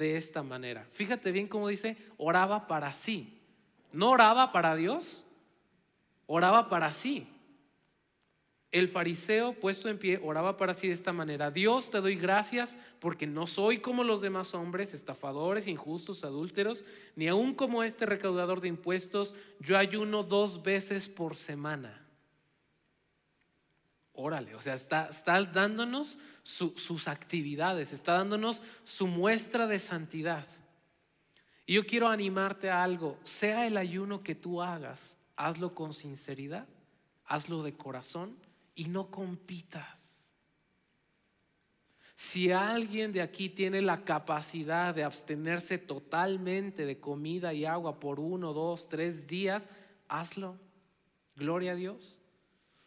de 0.01 0.17
esta 0.17 0.43
manera. 0.43 0.89
Fíjate 0.93 1.31
bien 1.31 1.47
cómo 1.47 1.69
dice, 1.69 1.97
oraba 2.17 2.67
para 2.67 2.95
sí. 2.95 3.39
No 3.93 4.11
oraba 4.11 4.51
para 4.51 4.75
Dios, 4.75 5.27
oraba 6.27 6.71
para 6.71 6.93
sí. 6.93 7.29
El 8.73 8.89
fariseo 8.89 9.53
puesto 9.53 9.89
en 9.89 9.99
pie 9.99 10.19
oraba 10.23 10.57
para 10.57 10.75
sí 10.75 10.89
de 10.89 10.95
esta 10.95 11.13
manera. 11.13 11.51
Dios 11.51 11.91
te 11.91 12.01
doy 12.01 12.15
gracias 12.15 12.79
porque 12.99 13.27
no 13.27 13.47
soy 13.47 13.81
como 13.81 14.03
los 14.03 14.23
demás 14.23 14.55
hombres, 14.55 14.95
estafadores, 14.95 15.67
injustos, 15.67 16.25
adúlteros, 16.25 16.87
ni 17.15 17.29
aún 17.29 17.53
como 17.53 17.83
este 17.83 18.07
recaudador 18.07 18.61
de 18.61 18.69
impuestos. 18.69 19.35
Yo 19.59 19.77
ayuno 19.77 20.23
dos 20.23 20.63
veces 20.63 21.09
por 21.09 21.37
semana. 21.37 22.00
Órale, 24.23 24.55
o 24.55 24.61
sea, 24.61 24.75
está, 24.75 25.09
está 25.09 25.43
dándonos 25.45 26.19
sus 26.43 27.09
actividades, 27.09 27.95
está 27.95 28.13
dándonos 28.13 28.61
su 28.85 29.07
muestra 29.07 29.67
de 29.67 29.79
santidad. 29.79 30.47
Y 31.65 31.73
yo 31.73 31.87
quiero 31.87 32.07
animarte 32.07 32.69
a 32.69 32.83
algo, 32.83 33.19
sea 33.23 33.67
el 33.67 33.79
ayuno 33.79 34.23
que 34.23 34.35
tú 34.35 34.61
hagas, 34.61 35.17
hazlo 35.37 35.75
con 35.75 35.95
sinceridad, 35.95 36.69
hazlo 37.25 37.63
de 37.63 37.73
corazón 37.79 38.37
y 38.75 38.89
no 38.89 39.11
compitas. 39.11 40.35
Si 42.15 42.53
alguien 42.53 43.13
de 43.13 43.23
aquí 43.23 43.49
tiene 43.49 43.81
la 43.81 44.05
capacidad 44.05 44.95
de 44.95 45.03
abstenerse 45.03 45.79
totalmente 45.79 46.85
de 46.85 47.01
comida 47.01 47.55
y 47.55 47.65
agua 47.65 47.99
por 47.99 48.21
uno, 48.21 48.53
dos, 48.53 48.87
tres 48.87 49.27
días, 49.27 49.71
hazlo. 50.09 50.59
Gloria 51.37 51.73
a 51.73 51.77
Dios. 51.77 52.20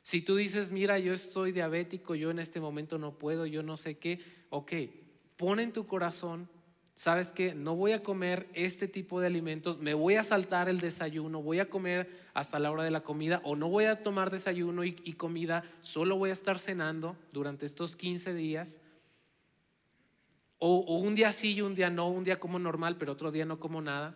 Si 0.04 0.22
tú 0.22 0.36
dices, 0.36 0.70
mira, 0.70 1.00
yo 1.00 1.14
estoy 1.14 1.54
diabético, 1.54 2.14
yo 2.14 2.30
en 2.30 2.40
este 2.40 2.60
momento 2.60 2.98
no 2.98 3.18
puedo, 3.18 3.46
yo 3.46 3.64
no 3.64 3.78
sé 3.78 3.98
qué, 3.98 4.20
ok, 4.50 4.74
pon 5.38 5.62
en 5.62 5.72
tu 5.72 5.88
corazón, 5.88 6.50
sabes 6.94 7.32
que 7.32 7.56
no 7.56 7.78
voy 7.78 7.94
a 7.94 8.04
comer 8.04 8.50
este 8.54 8.90
tipo 8.90 9.22
de 9.22 9.28
alimentos, 9.28 9.80
me 9.80 9.94
voy 9.94 10.16
a 10.16 10.26
saltar 10.26 10.68
el 10.68 10.82
desayuno, 10.82 11.42
voy 11.42 11.60
a 11.60 11.70
comer 11.70 12.10
hasta 12.34 12.60
la 12.60 12.70
hora 12.70 12.84
de 12.84 12.92
la 12.92 13.02
comida 13.02 13.40
o 13.46 13.56
no 13.56 13.70
voy 13.70 13.86
a 13.86 14.04
tomar 14.04 14.30
desayuno 14.30 14.84
y, 14.84 15.14
comida, 15.14 15.64
solo 15.80 16.18
voy 16.18 16.32
a 16.32 16.34
estar 16.34 16.60
cenando 16.60 17.16
durante 17.32 17.66
estos 17.66 17.96
15 17.96 18.34
días. 18.34 18.82
O 20.60 20.98
un 20.98 21.16
día 21.16 21.32
sí 21.34 21.54
y 21.54 21.62
un 21.62 21.76
día 21.76 21.90
no, 21.90 22.10
un 22.10 22.24
día 22.24 22.40
como 22.40 22.60
normal, 22.60 22.98
pero 22.98 23.14
otro 23.14 23.32
día 23.32 23.46
no 23.46 23.60
como 23.60 23.82
nada. 23.82 24.16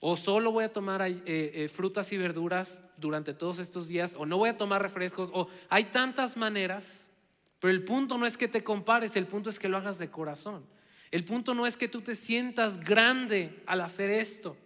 O 0.00 0.16
solo 0.16 0.52
voy 0.52 0.64
a 0.64 0.72
tomar 0.72 1.02
eh, 1.02 1.22
eh, 1.26 1.68
frutas 1.68 2.12
y 2.12 2.18
verduras 2.18 2.82
durante 2.96 3.34
todos 3.34 3.58
estos 3.58 3.88
días, 3.88 4.14
o 4.16 4.26
no 4.26 4.38
voy 4.38 4.50
a 4.50 4.56
tomar 4.56 4.80
refrescos, 4.80 5.30
o 5.32 5.48
hay 5.68 5.84
tantas 5.84 6.36
maneras, 6.36 7.08
pero 7.58 7.72
el 7.72 7.84
punto 7.84 8.16
no 8.16 8.26
es 8.26 8.36
que 8.36 8.46
te 8.46 8.62
compares, 8.62 9.16
el 9.16 9.26
punto 9.26 9.50
es 9.50 9.58
que 9.58 9.68
lo 9.68 9.76
hagas 9.76 9.98
de 9.98 10.10
corazón. 10.10 10.64
El 11.10 11.24
punto 11.24 11.54
no 11.54 11.66
es 11.66 11.76
que 11.76 11.88
tú 11.88 12.00
te 12.00 12.14
sientas 12.14 12.78
grande 12.78 13.62
al 13.66 13.80
hacer 13.80 14.10
esto, 14.10 14.56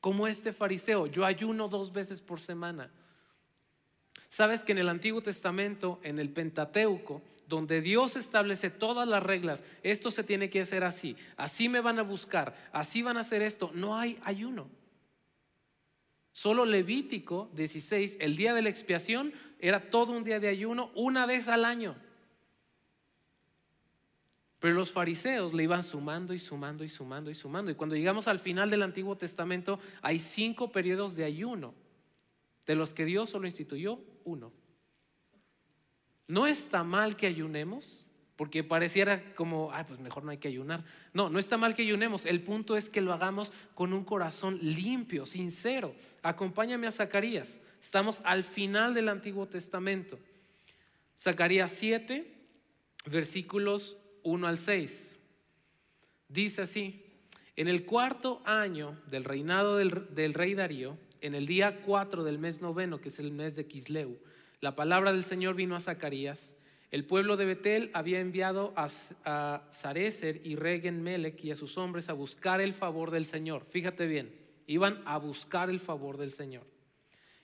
como 0.00 0.26
este 0.26 0.52
fariseo. 0.52 1.06
Yo 1.06 1.24
ayuno 1.24 1.68
dos 1.68 1.92
veces 1.92 2.20
por 2.20 2.40
semana. 2.40 2.90
Sabes 4.28 4.62
que 4.62 4.72
en 4.72 4.78
el 4.78 4.88
Antiguo 4.88 5.22
Testamento, 5.22 6.00
en 6.02 6.18
el 6.18 6.30
Pentateuco, 6.30 7.22
donde 7.48 7.80
Dios 7.80 8.16
establece 8.16 8.68
todas 8.68 9.08
las 9.08 9.22
reglas, 9.22 9.64
esto 9.82 10.10
se 10.10 10.22
tiene 10.22 10.50
que 10.50 10.60
hacer 10.60 10.84
así, 10.84 11.16
así 11.36 11.68
me 11.68 11.80
van 11.80 11.98
a 11.98 12.02
buscar, 12.02 12.54
así 12.72 13.00
van 13.00 13.16
a 13.16 13.20
hacer 13.20 13.40
esto, 13.40 13.70
no 13.74 13.96
hay 13.96 14.18
ayuno. 14.22 14.68
Solo 16.32 16.66
Levítico 16.66 17.50
16, 17.54 18.18
el 18.20 18.36
día 18.36 18.54
de 18.54 18.62
la 18.62 18.68
expiación, 18.68 19.32
era 19.58 19.90
todo 19.90 20.12
un 20.12 20.24
día 20.24 20.38
de 20.38 20.48
ayuno 20.48 20.92
una 20.94 21.26
vez 21.26 21.48
al 21.48 21.64
año. 21.64 21.96
Pero 24.60 24.74
los 24.74 24.92
fariseos 24.92 25.54
le 25.54 25.64
iban 25.64 25.82
sumando 25.82 26.34
y 26.34 26.38
sumando 26.38 26.84
y 26.84 26.88
sumando 26.88 27.30
y 27.30 27.34
sumando. 27.34 27.70
Y 27.70 27.74
cuando 27.74 27.96
llegamos 27.96 28.28
al 28.28 28.40
final 28.40 28.70
del 28.70 28.82
Antiguo 28.82 29.16
Testamento, 29.16 29.80
hay 30.02 30.18
cinco 30.18 30.70
periodos 30.70 31.16
de 31.16 31.24
ayuno, 31.24 31.74
de 32.66 32.74
los 32.74 32.92
que 32.92 33.04
Dios 33.04 33.30
solo 33.30 33.46
instituyó 33.46 33.98
No 36.26 36.46
está 36.46 36.84
mal 36.84 37.16
que 37.16 37.26
ayunemos, 37.26 38.06
porque 38.36 38.62
pareciera 38.62 39.34
como, 39.34 39.70
ay, 39.72 39.84
pues 39.88 39.98
mejor 39.98 40.24
no 40.24 40.30
hay 40.30 40.38
que 40.38 40.48
ayunar. 40.48 40.84
No, 41.12 41.28
no 41.30 41.38
está 41.38 41.56
mal 41.56 41.74
que 41.74 41.82
ayunemos. 41.82 42.26
El 42.26 42.42
punto 42.42 42.76
es 42.76 42.88
que 42.88 43.00
lo 43.00 43.12
hagamos 43.12 43.52
con 43.74 43.92
un 43.92 44.04
corazón 44.04 44.58
limpio, 44.62 45.26
sincero. 45.26 45.94
Acompáñame 46.22 46.86
a 46.86 46.92
Zacarías. 46.92 47.58
Estamos 47.82 48.20
al 48.24 48.44
final 48.44 48.94
del 48.94 49.08
Antiguo 49.08 49.46
Testamento. 49.46 50.18
Zacarías 51.16 51.72
7, 51.72 52.32
versículos 53.06 53.96
1 54.22 54.46
al 54.46 54.58
6. 54.58 55.18
Dice 56.28 56.62
así, 56.62 57.04
en 57.56 57.66
el 57.66 57.84
cuarto 57.84 58.40
año 58.44 58.96
del 59.10 59.24
reinado 59.24 59.78
del, 59.78 60.34
rey 60.34 60.54
Darío, 60.54 60.96
en 61.20 61.34
el 61.34 61.46
día 61.46 61.80
4 61.82 62.24
del 62.24 62.38
mes 62.38 62.60
noveno, 62.60 63.00
que 63.00 63.08
es 63.08 63.18
el 63.18 63.32
mes 63.32 63.56
de 63.56 63.66
Kisleu, 63.66 64.18
la 64.60 64.74
palabra 64.74 65.12
del 65.12 65.24
Señor 65.24 65.54
vino 65.54 65.76
a 65.76 65.80
Zacarías. 65.80 66.56
El 66.90 67.04
pueblo 67.04 67.36
de 67.36 67.44
Betel 67.44 67.90
había 67.92 68.20
enviado 68.20 68.72
a, 68.76 68.88
a 69.24 69.68
Sarecer 69.70 70.40
y 70.44 70.56
Regen 70.56 71.02
Melech 71.02 71.44
y 71.44 71.50
a 71.50 71.56
sus 71.56 71.76
hombres 71.78 72.08
a 72.08 72.14
buscar 72.14 72.60
el 72.60 72.74
favor 72.74 73.10
del 73.10 73.26
Señor. 73.26 73.64
Fíjate 73.64 74.06
bien, 74.06 74.34
iban 74.66 75.02
a 75.04 75.18
buscar 75.18 75.70
el 75.70 75.80
favor 75.80 76.16
del 76.16 76.32
Señor 76.32 76.64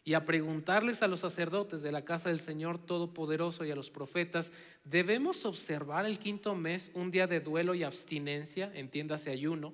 y 0.04 0.12
a 0.12 0.26
preguntarles 0.26 1.02
a 1.02 1.08
los 1.08 1.20
sacerdotes 1.20 1.80
de 1.80 1.90
la 1.90 2.04
casa 2.04 2.28
del 2.28 2.38
Señor 2.38 2.78
Todopoderoso 2.78 3.64
y 3.64 3.70
a 3.70 3.74
los 3.74 3.90
profetas, 3.90 4.52
¿debemos 4.84 5.46
observar 5.46 6.04
el 6.04 6.18
quinto 6.18 6.54
mes 6.54 6.90
un 6.92 7.10
día 7.10 7.26
de 7.26 7.40
duelo 7.40 7.74
y 7.74 7.84
abstinencia, 7.84 8.70
entiéndase 8.74 9.30
ayuno, 9.30 9.72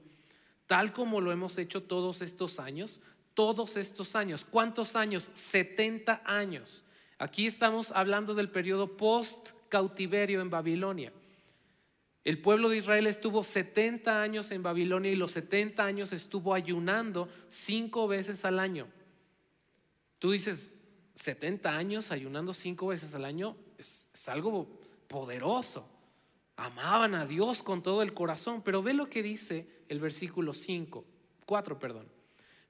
tal 0.69 0.93
como 0.93 1.21
lo 1.21 1.33
hemos 1.33 1.59
hecho 1.59 1.83
todos 1.83 2.23
estos 2.23 2.61
años? 2.61 3.01
Todos 3.35 3.77
estos 3.77 4.17
años. 4.17 4.45
¿Cuántos 4.45 4.97
años? 4.97 5.31
70 5.33 6.23
años. 6.25 6.85
Aquí 7.19 7.47
estamos 7.47 7.91
hablando 7.93 8.35
del 8.35 8.51
periodo 8.51 8.97
post 8.97 9.51
cautiverio 9.69 10.41
en 10.41 10.51
Babilonia. 10.51 11.13
El 12.25 12.41
pueblo 12.41 12.69
de 12.69 12.79
Israel 12.79 13.07
estuvo 13.07 13.43
70 13.43 14.23
años 14.23 14.51
en 14.51 14.63
Babilonia 14.63 15.11
y 15.11 15.17
los 15.17 15.33
70 15.33 15.85
años 15.85 16.13
estuvo 16.13 16.55
ayunando 16.55 17.29
cinco 17.49 18.07
veces 18.07 18.45
al 18.45 18.59
año. 18.59 18.87
Tú 20.19 20.33
dices, 20.33 20.73
70 21.15 21.77
años 21.77 22.11
ayunando 22.11 22.55
cinco 22.55 22.89
veces 22.89 23.15
al 23.15 23.25
año 23.25 23.57
es, 23.79 24.29
algo 24.29 24.69
poderoso. 25.09 25.89
Amaban 26.57 27.15
a 27.15 27.27
Dios 27.27 27.63
con 27.63 27.83
todo 27.83 28.03
el 28.03 28.13
corazón, 28.13 28.63
pero 28.63 28.83
ve 28.83 28.93
lo 28.93 29.09
que 29.09 29.23
dice 29.23 29.67
el 29.89 29.99
versículo 29.99 30.53
5, 30.53 31.05
4, 31.47 31.79
perdón. 31.79 32.07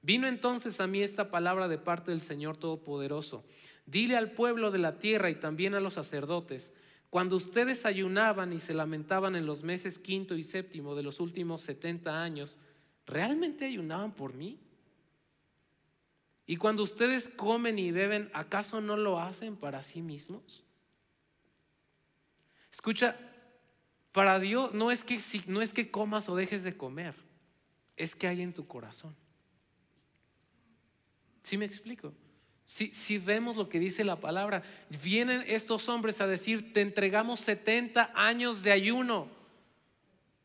Vino 0.01 0.27
entonces 0.27 0.79
a 0.79 0.87
mí 0.87 1.01
esta 1.01 1.29
palabra 1.29 1.67
de 1.67 1.77
parte 1.77 2.11
del 2.11 2.21
Señor 2.21 2.57
Todopoderoso. 2.57 3.45
Dile 3.85 4.17
al 4.17 4.31
pueblo 4.31 4.71
de 4.71 4.79
la 4.79 4.97
tierra 4.97 5.29
y 5.29 5.35
también 5.35 5.75
a 5.75 5.79
los 5.79 5.93
sacerdotes, 5.93 6.73
cuando 7.11 7.35
ustedes 7.35 7.85
ayunaban 7.85 8.53
y 8.53 8.59
se 8.59 8.73
lamentaban 8.73 9.35
en 9.35 9.45
los 9.45 9.63
meses 9.63 9.99
quinto 9.99 10.37
y 10.37 10.43
séptimo 10.43 10.95
de 10.95 11.03
los 11.03 11.19
últimos 11.19 11.61
70 11.61 12.23
años, 12.23 12.57
¿realmente 13.05 13.65
ayunaban 13.65 14.13
por 14.13 14.33
mí? 14.33 14.59
Y 16.47 16.55
cuando 16.55 16.83
ustedes 16.83 17.29
comen 17.29 17.77
y 17.79 17.91
beben, 17.91 18.31
¿acaso 18.33 18.79
no 18.79 18.95
lo 18.95 19.19
hacen 19.19 19.57
para 19.57 19.83
sí 19.83 20.01
mismos? 20.01 20.63
Escucha, 22.71 23.17
para 24.13 24.39
Dios 24.39 24.73
no 24.73 24.89
es 24.89 25.03
que, 25.03 25.19
no 25.47 25.61
es 25.61 25.73
que 25.73 25.91
comas 25.91 26.29
o 26.29 26.35
dejes 26.35 26.63
de 26.63 26.77
comer, 26.77 27.13
es 27.97 28.15
que 28.15 28.27
hay 28.27 28.41
en 28.41 28.53
tu 28.53 28.67
corazón. 28.67 29.15
¿Sí 31.43 31.57
me 31.57 31.65
explico? 31.65 32.13
Si, 32.65 32.87
si, 32.91 33.17
vemos 33.17 33.57
lo 33.57 33.67
que 33.67 33.79
dice 33.79 34.03
la 34.03 34.19
palabra, 34.19 34.63
vienen 35.03 35.43
estos 35.47 35.89
hombres 35.89 36.21
a 36.21 36.27
decir, 36.27 36.73
te 36.73 36.81
entregamos 36.81 37.41
70 37.41 38.11
años 38.15 38.63
de 38.63 38.71
ayuno. 38.71 39.27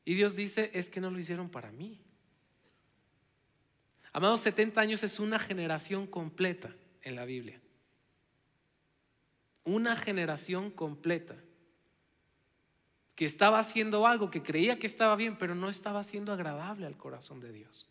Y 0.04 0.14
Dios 0.14 0.34
dice, 0.34 0.70
es 0.74 0.90
que 0.90 1.00
no 1.00 1.10
lo 1.10 1.18
hicieron 1.18 1.48
para 1.48 1.70
mí. 1.70 2.00
Amados, 4.12 4.40
70 4.40 4.80
años 4.80 5.02
es 5.02 5.20
una 5.20 5.38
generación 5.38 6.06
completa 6.06 6.74
en 7.02 7.16
la 7.16 7.24
Biblia. 7.24 7.60
Una 9.64 9.94
generación 9.94 10.70
completa 10.70 11.36
que 13.14 13.24
estaba 13.24 13.58
haciendo 13.58 14.06
algo, 14.06 14.30
que 14.30 14.42
creía 14.42 14.78
que 14.78 14.86
estaba 14.86 15.16
bien, 15.16 15.36
pero 15.36 15.54
no 15.54 15.68
estaba 15.68 16.02
siendo 16.02 16.32
agradable 16.32 16.86
al 16.86 16.96
corazón 16.96 17.40
de 17.40 17.52
Dios. 17.52 17.88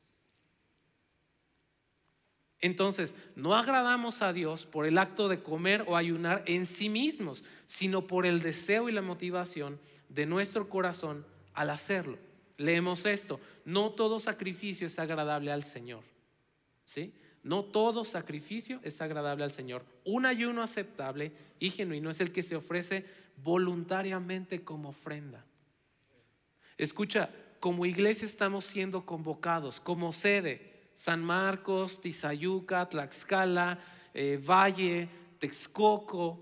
Entonces, 2.62 3.16
no 3.36 3.56
agradamos 3.56 4.22
a 4.22 4.34
Dios 4.34 4.66
por 4.66 4.86
el 4.86 4.98
acto 4.98 5.28
de 5.28 5.44
comer 5.44 5.84
o 5.88 5.96
ayunar 5.96 6.44
en 6.48 6.66
sí 6.66 6.90
mismos, 6.90 7.44
sino 7.66 8.08
por 8.08 8.26
el 8.26 8.42
deseo 8.42 8.90
y 8.90 8.92
la 8.92 9.02
motivación 9.02 9.80
de 10.10 10.26
nuestro 10.26 10.70
corazón 10.70 11.26
al 11.54 11.70
hacerlo. 11.70 12.18
Leemos 12.58 13.06
esto, 13.06 13.40
no 13.66 13.92
todo 13.92 14.20
sacrificio 14.20 14.88
es 14.88 14.98
agradable 15.00 15.52
al 15.52 15.64
Señor. 15.64 16.04
¿sí? 16.86 17.14
No 17.44 17.64
todo 17.64 18.06
sacrificio 18.06 18.80
es 18.84 19.02
agradable 19.02 19.44
al 19.44 19.52
Señor. 19.52 19.86
Un 20.04 20.26
ayuno 20.26 20.64
aceptable 20.64 21.32
y 21.60 21.70
genuino 21.70 22.10
es 22.10 22.20
el 22.22 22.32
que 22.32 22.44
se 22.44 22.56
ofrece 22.56 23.06
voluntariamente 23.44 24.64
como 24.64 24.90
ofrenda. 24.90 25.46
Escucha, 26.78 27.30
como 27.60 27.86
iglesia 27.86 28.26
estamos 28.26 28.66
siendo 28.66 29.06
convocados, 29.06 29.80
como 29.80 30.14
sede, 30.14 30.75
San 30.96 31.24
Marcos, 31.24 32.02
Tizayuca, 32.02 32.90
Tlaxcala, 32.90 33.78
eh, 34.14 34.42
Valle, 34.44 35.08
Texcoco, 35.38 36.40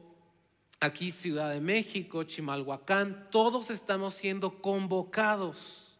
aquí 0.80 1.12
Ciudad 1.12 1.52
de 1.52 1.60
México, 1.60 2.24
Chimalhuacán, 2.24 3.28
todos 3.30 3.70
estamos 3.70 4.14
siendo 4.14 4.62
convocados. 4.62 6.00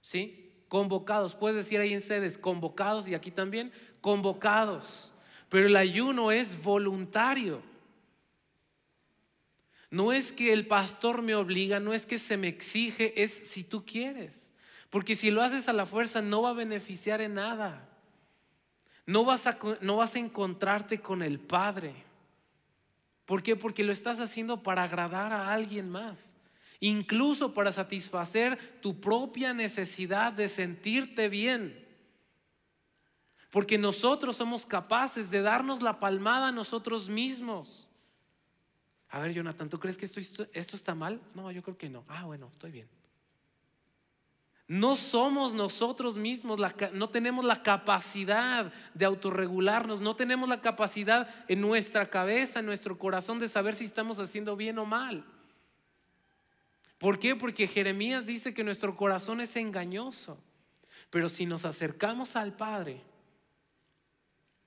¿Sí? 0.00 0.44
convocados. 0.74 1.36
Puedes 1.36 1.56
decir 1.56 1.78
ahí 1.78 1.92
en 1.92 2.00
sedes, 2.00 2.36
convocados 2.36 3.06
y 3.06 3.14
aquí 3.14 3.30
también, 3.30 3.70
convocados. 4.00 5.12
Pero 5.48 5.68
el 5.68 5.76
ayuno 5.76 6.32
es 6.32 6.60
voluntario. 6.60 7.62
No 9.88 10.12
es 10.12 10.32
que 10.32 10.52
el 10.52 10.66
pastor 10.66 11.22
me 11.22 11.36
obliga, 11.36 11.78
no 11.78 11.94
es 11.94 12.06
que 12.06 12.18
se 12.18 12.36
me 12.36 12.48
exige, 12.48 13.22
es 13.22 13.32
si 13.32 13.62
tú 13.62 13.84
quieres. 13.84 14.43
Porque 14.94 15.16
si 15.16 15.32
lo 15.32 15.42
haces 15.42 15.68
a 15.68 15.72
la 15.72 15.86
fuerza 15.86 16.22
no 16.22 16.42
va 16.42 16.50
a 16.50 16.52
beneficiar 16.52 17.20
en 17.20 17.34
nada. 17.34 17.88
No 19.06 19.24
vas 19.24 19.48
a, 19.48 19.58
no 19.80 19.96
vas 19.96 20.14
a 20.14 20.20
encontrarte 20.20 21.00
con 21.00 21.20
el 21.20 21.40
Padre. 21.40 21.96
¿Por 23.24 23.42
qué? 23.42 23.56
Porque 23.56 23.82
lo 23.82 23.90
estás 23.92 24.20
haciendo 24.20 24.62
para 24.62 24.84
agradar 24.84 25.32
a 25.32 25.52
alguien 25.52 25.90
más 25.90 26.36
incluso 26.78 27.54
para 27.54 27.72
satisfacer 27.72 28.78
tu 28.80 29.00
propia 29.00 29.52
necesidad 29.52 30.32
de 30.32 30.48
sentirte 30.48 31.28
bien. 31.28 31.84
Porque 33.50 33.78
nosotros 33.78 34.36
somos 34.36 34.64
capaces 34.64 35.28
de 35.28 35.42
darnos 35.42 35.82
la 35.82 35.98
palmada 35.98 36.48
a 36.48 36.52
nosotros 36.52 37.08
mismos. 37.08 37.88
A 39.08 39.18
ver, 39.18 39.32
Jonathan, 39.32 39.68
¿tú 39.68 39.80
crees 39.80 39.98
que 39.98 40.06
esto, 40.06 40.46
esto, 40.52 40.76
está 40.76 40.94
mal? 40.94 41.20
No, 41.34 41.50
yo 41.50 41.64
creo 41.64 41.76
que 41.76 41.88
no. 41.88 42.04
Ah, 42.06 42.26
bueno, 42.26 42.50
estoy 42.52 42.70
bien. 42.70 42.88
No 44.66 44.96
somos 44.96 45.52
nosotros 45.52 46.16
mismos, 46.16 46.58
no 46.92 47.10
tenemos 47.10 47.44
la 47.44 47.62
capacidad 47.62 48.72
de 48.94 49.04
autorregularnos, 49.04 50.00
no 50.00 50.16
tenemos 50.16 50.48
la 50.48 50.62
capacidad 50.62 51.28
en 51.48 51.60
nuestra 51.60 52.08
cabeza, 52.08 52.60
en 52.60 52.66
nuestro 52.66 52.98
corazón 52.98 53.38
de 53.40 53.48
saber 53.48 53.76
si 53.76 53.84
estamos 53.84 54.18
haciendo 54.18 54.56
bien 54.56 54.78
o 54.78 54.86
mal. 54.86 55.24
¿Por 56.96 57.18
qué? 57.18 57.36
Porque 57.36 57.66
Jeremías 57.66 58.24
dice 58.24 58.54
que 58.54 58.64
nuestro 58.64 58.96
corazón 58.96 59.42
es 59.42 59.56
engañoso. 59.56 60.38
Pero 61.10 61.28
si 61.28 61.44
nos 61.44 61.66
acercamos 61.66 62.34
al 62.34 62.56
Padre 62.56 63.02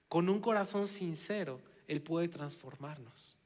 con 0.08 0.30
un 0.30 0.40
corazón 0.40 0.88
sincero, 0.88 1.60
Él 1.88 2.02
puede 2.02 2.28
transformarnos. 2.28 3.38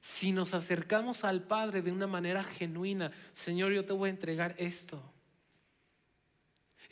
Si 0.00 0.32
nos 0.32 0.52
acercamos 0.52 1.24
al 1.24 1.44
Padre 1.44 1.80
de 1.80 1.90
una 1.90 2.06
manera 2.06 2.44
genuina, 2.44 3.10
Señor, 3.32 3.72
yo 3.72 3.86
te 3.86 3.94
voy 3.94 4.08
a 4.08 4.10
entregar 4.10 4.54
esto. 4.58 5.02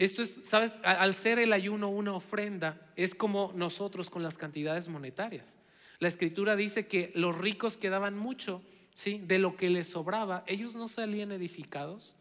Esto 0.01 0.23
es, 0.23 0.41
¿sabes? 0.45 0.79
Al 0.83 1.13
ser 1.13 1.39
el 1.39 1.53
ayuno 1.53 1.91
una 1.91 2.15
ofrenda, 2.15 2.81
es 2.97 3.15
como 3.15 3.53
nosotros 3.55 4.09
con 4.09 4.23
las 4.23 4.39
cantidades 4.39 4.89
monetarias. 4.89 5.59
La 5.99 6.09
escritura 6.09 6.57
dice 6.57 6.87
que 6.87 7.13
los 7.15 7.37
ricos 7.37 7.77
quedaban 7.77 8.17
mucho 8.17 8.63
de 9.05 9.39
lo 9.39 9.59
que 9.59 9.69
les 9.69 9.89
sobraba, 9.89 10.43
ellos 10.47 10.75
no 10.75 10.89
salían 10.89 11.33
edificados. 11.33 12.17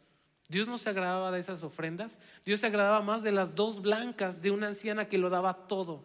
Dios 0.49 0.67
no 0.67 0.77
se 0.77 0.89
agradaba 0.89 1.31
de 1.31 1.39
esas 1.39 1.63
ofrendas. 1.63 2.19
Dios 2.43 2.59
se 2.59 2.67
agradaba 2.67 3.01
más 3.01 3.23
de 3.23 3.31
las 3.31 3.55
dos 3.55 3.81
blancas 3.81 4.41
de 4.41 4.51
una 4.51 4.67
anciana 4.67 5.07
que 5.07 5.17
lo 5.17 5.29
daba 5.29 5.67
todo. 5.67 6.03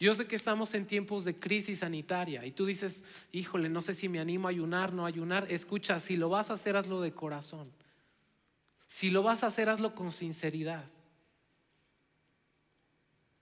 Yo 0.00 0.14
sé 0.14 0.26
que 0.26 0.36
estamos 0.36 0.72
en 0.72 0.86
tiempos 0.86 1.26
de 1.26 1.38
crisis 1.38 1.80
sanitaria 1.80 2.46
y 2.46 2.52
tú 2.52 2.64
dices, 2.64 3.04
híjole, 3.32 3.68
no 3.68 3.82
sé 3.82 3.92
si 3.92 4.08
me 4.08 4.18
animo 4.18 4.48
a 4.48 4.50
ayunar, 4.50 4.94
no 4.94 5.04
ayunar. 5.04 5.52
Escucha, 5.52 6.00
si 6.00 6.16
lo 6.16 6.30
vas 6.30 6.48
a 6.48 6.54
hacer, 6.54 6.74
hazlo 6.74 7.02
de 7.02 7.12
corazón. 7.12 7.83
Si 8.94 9.10
lo 9.10 9.24
vas 9.24 9.42
a 9.42 9.48
hacer, 9.48 9.68
hazlo 9.68 9.92
con 9.96 10.12
sinceridad. 10.12 10.84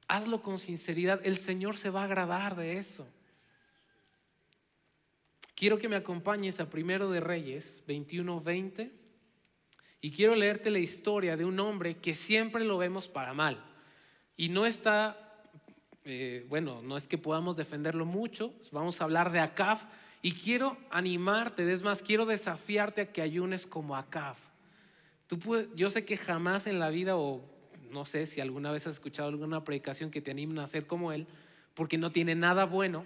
Hazlo 0.08 0.40
con 0.40 0.58
sinceridad. 0.58 1.20
El 1.26 1.36
Señor 1.36 1.76
se 1.76 1.90
va 1.90 2.00
a 2.00 2.04
agradar 2.04 2.56
de 2.56 2.78
eso. 2.78 3.06
Quiero 5.54 5.76
que 5.76 5.90
me 5.90 5.96
acompañes 5.96 6.58
a 6.58 6.70
Primero 6.70 7.10
de 7.10 7.20
Reyes 7.20 7.82
21:20 7.86 8.92
y 10.00 10.10
quiero 10.10 10.34
leerte 10.36 10.70
la 10.70 10.78
historia 10.78 11.36
de 11.36 11.44
un 11.44 11.60
hombre 11.60 11.98
que 11.98 12.14
siempre 12.14 12.64
lo 12.64 12.78
vemos 12.78 13.06
para 13.06 13.34
mal. 13.34 13.62
Y 14.38 14.48
no 14.48 14.64
está, 14.64 15.44
eh, 16.06 16.46
bueno, 16.48 16.80
no 16.80 16.96
es 16.96 17.06
que 17.06 17.18
podamos 17.18 17.56
defenderlo 17.56 18.06
mucho, 18.06 18.54
vamos 18.70 19.02
a 19.02 19.04
hablar 19.04 19.30
de 19.30 19.40
Acab 19.40 19.80
y 20.22 20.32
quiero 20.32 20.78
animarte, 20.88 21.70
es 21.70 21.82
más, 21.82 22.02
quiero 22.02 22.24
desafiarte 22.24 23.02
a 23.02 23.12
que 23.12 23.20
ayunes 23.20 23.66
como 23.66 23.94
Acab. 23.94 24.36
Yo 25.74 25.90
sé 25.90 26.04
que 26.04 26.16
jamás 26.16 26.66
en 26.66 26.78
la 26.78 26.90
vida, 26.90 27.16
o 27.16 27.40
no 27.90 28.04
sé 28.06 28.26
si 28.26 28.40
alguna 28.40 28.70
vez 28.70 28.86
has 28.86 28.94
escuchado 28.94 29.28
alguna 29.28 29.64
predicación 29.64 30.10
que 30.10 30.20
te 30.20 30.30
anime 30.30 30.60
a 30.60 30.64
hacer 30.64 30.86
como 30.86 31.12
él, 31.12 31.26
porque 31.74 31.98
no 31.98 32.12
tiene 32.12 32.34
nada 32.34 32.64
bueno, 32.64 33.04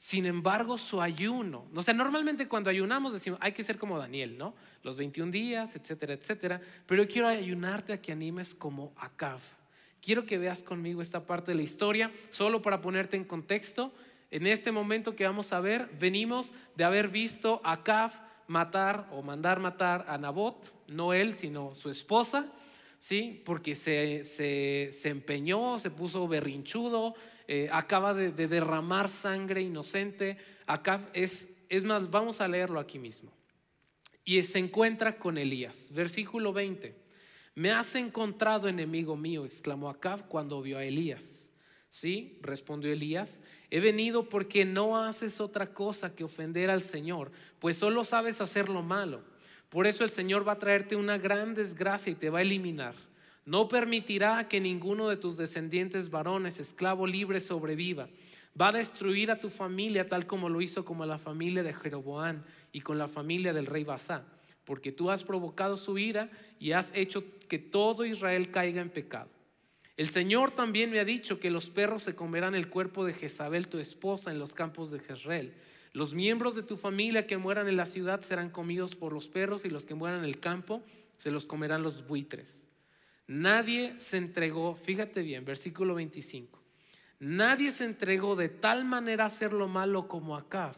sin 0.00 0.24
embargo, 0.24 0.78
su 0.78 1.02
ayuno, 1.02 1.66
o 1.74 1.82
sea, 1.82 1.92
normalmente 1.92 2.48
cuando 2.48 2.70
ayunamos 2.70 3.12
decimos, 3.12 3.38
hay 3.42 3.52
que 3.52 3.62
ser 3.62 3.76
como 3.76 3.98
Daniel, 3.98 4.38
¿no? 4.38 4.54
Los 4.82 4.96
21 4.96 5.30
días, 5.30 5.76
etcétera, 5.76 6.14
etcétera. 6.14 6.58
Pero 6.86 7.02
yo 7.02 7.08
quiero 7.10 7.28
ayunarte 7.28 7.92
a 7.92 8.00
que 8.00 8.10
animes 8.10 8.54
como 8.54 8.94
Acab. 8.96 9.40
Quiero 10.00 10.24
que 10.24 10.38
veas 10.38 10.62
conmigo 10.62 11.02
esta 11.02 11.26
parte 11.26 11.50
de 11.50 11.56
la 11.56 11.62
historia, 11.62 12.10
solo 12.30 12.62
para 12.62 12.80
ponerte 12.80 13.18
en 13.18 13.24
contexto. 13.24 13.92
En 14.30 14.46
este 14.46 14.72
momento 14.72 15.14
que 15.14 15.26
vamos 15.26 15.52
a 15.52 15.60
ver, 15.60 15.90
venimos 16.00 16.54
de 16.76 16.84
haber 16.84 17.08
visto 17.08 17.60
a 17.62 17.72
Acab 17.72 18.10
matar 18.50 19.08
o 19.12 19.22
mandar 19.22 19.60
matar 19.60 20.04
a 20.08 20.18
Nabot, 20.18 20.72
no 20.88 21.12
él, 21.12 21.34
sino 21.34 21.74
su 21.76 21.88
esposa, 21.88 22.52
¿sí? 22.98 23.42
Porque 23.46 23.76
se, 23.76 24.24
se 24.24 25.08
empeñó, 25.08 25.78
se 25.78 25.90
puso 25.90 26.26
berrinchudo, 26.26 27.14
eh, 27.52 27.68
acaba 27.72 28.12
de, 28.14 28.30
derramar 28.30 29.08
sangre 29.08 29.60
inocente. 29.60 30.36
Acá 30.66 31.08
es, 31.14 31.48
es 31.68 31.82
más, 31.82 32.08
vamos 32.08 32.40
a 32.40 32.46
leerlo 32.46 32.78
aquí 32.78 33.00
mismo. 33.00 33.32
Y 34.24 34.40
se 34.42 34.60
encuentra 34.60 35.16
con 35.16 35.36
Elías. 35.38 35.90
Versículo 35.92 36.52
20. 36.52 36.94
Me 37.56 37.72
has 37.72 37.96
encontrado, 37.96 38.68
enemigo 38.68 39.16
mío, 39.16 39.44
exclamó 39.44 39.88
Acab 39.88 40.28
cuando 40.28 40.60
vio 40.60 40.78
a 40.78 40.84
Elías. 40.84 41.39
Sí, 41.90 42.38
respondió 42.40 42.92
Elías, 42.92 43.42
he 43.68 43.80
venido 43.80 44.28
porque 44.28 44.64
no 44.64 44.96
haces 44.96 45.40
otra 45.40 45.74
cosa 45.74 46.14
que 46.14 46.22
ofender 46.22 46.70
al 46.70 46.82
Señor, 46.82 47.32
pues 47.58 47.76
solo 47.76 48.04
sabes 48.04 48.40
hacer 48.40 48.68
lo 48.68 48.80
malo. 48.80 49.22
Por 49.68 49.88
eso 49.88 50.04
el 50.04 50.10
Señor 50.10 50.46
va 50.46 50.52
a 50.52 50.58
traerte 50.58 50.94
una 50.94 51.18
gran 51.18 51.52
desgracia 51.52 52.12
y 52.12 52.14
te 52.14 52.30
va 52.30 52.38
a 52.38 52.42
eliminar. 52.42 52.94
No 53.44 53.68
permitirá 53.68 54.46
que 54.46 54.60
ninguno 54.60 55.08
de 55.08 55.16
tus 55.16 55.36
descendientes 55.36 56.10
varones, 56.10 56.60
esclavo 56.60 57.08
libre, 57.08 57.40
sobreviva. 57.40 58.08
Va 58.60 58.68
a 58.68 58.72
destruir 58.72 59.32
a 59.32 59.40
tu 59.40 59.50
familia 59.50 60.06
tal 60.06 60.28
como 60.28 60.48
lo 60.48 60.60
hizo 60.60 60.84
con 60.84 61.06
la 61.08 61.18
familia 61.18 61.64
de 61.64 61.74
Jeroboán 61.74 62.44
y 62.70 62.82
con 62.82 62.98
la 62.98 63.08
familia 63.08 63.52
del 63.52 63.66
rey 63.66 63.82
Basá, 63.82 64.24
porque 64.64 64.92
tú 64.92 65.10
has 65.10 65.24
provocado 65.24 65.76
su 65.76 65.98
ira 65.98 66.30
y 66.60 66.70
has 66.70 66.94
hecho 66.94 67.24
que 67.48 67.58
todo 67.58 68.04
Israel 68.04 68.52
caiga 68.52 68.80
en 68.80 68.90
pecado. 68.90 69.39
El 70.00 70.08
Señor 70.08 70.50
también 70.52 70.90
me 70.90 70.98
ha 70.98 71.04
dicho 71.04 71.38
que 71.38 71.50
los 71.50 71.68
perros 71.68 72.04
se 72.04 72.14
comerán 72.14 72.54
el 72.54 72.70
cuerpo 72.70 73.04
de 73.04 73.12
Jezabel, 73.12 73.68
tu 73.68 73.78
esposa, 73.78 74.30
en 74.30 74.38
los 74.38 74.54
campos 74.54 74.90
de 74.90 74.98
Jezreel. 74.98 75.52
Los 75.92 76.14
miembros 76.14 76.54
de 76.54 76.62
tu 76.62 76.78
familia 76.78 77.26
que 77.26 77.36
mueran 77.36 77.68
en 77.68 77.76
la 77.76 77.84
ciudad 77.84 78.22
serán 78.22 78.48
comidos 78.48 78.96
por 78.96 79.12
los 79.12 79.28
perros 79.28 79.66
y 79.66 79.68
los 79.68 79.84
que 79.84 79.94
mueran 79.94 80.20
en 80.20 80.24
el 80.24 80.40
campo 80.40 80.82
se 81.18 81.30
los 81.30 81.44
comerán 81.44 81.82
los 81.82 82.06
buitres. 82.06 82.66
Nadie 83.26 83.92
se 83.98 84.16
entregó, 84.16 84.74
fíjate 84.74 85.20
bien, 85.20 85.44
versículo 85.44 85.94
25. 85.96 86.58
Nadie 87.18 87.70
se 87.70 87.84
entregó 87.84 88.36
de 88.36 88.48
tal 88.48 88.86
manera 88.86 89.24
a 89.24 89.26
hacer 89.26 89.52
lo 89.52 89.68
malo 89.68 90.08
como 90.08 90.34
Acab, 90.34 90.76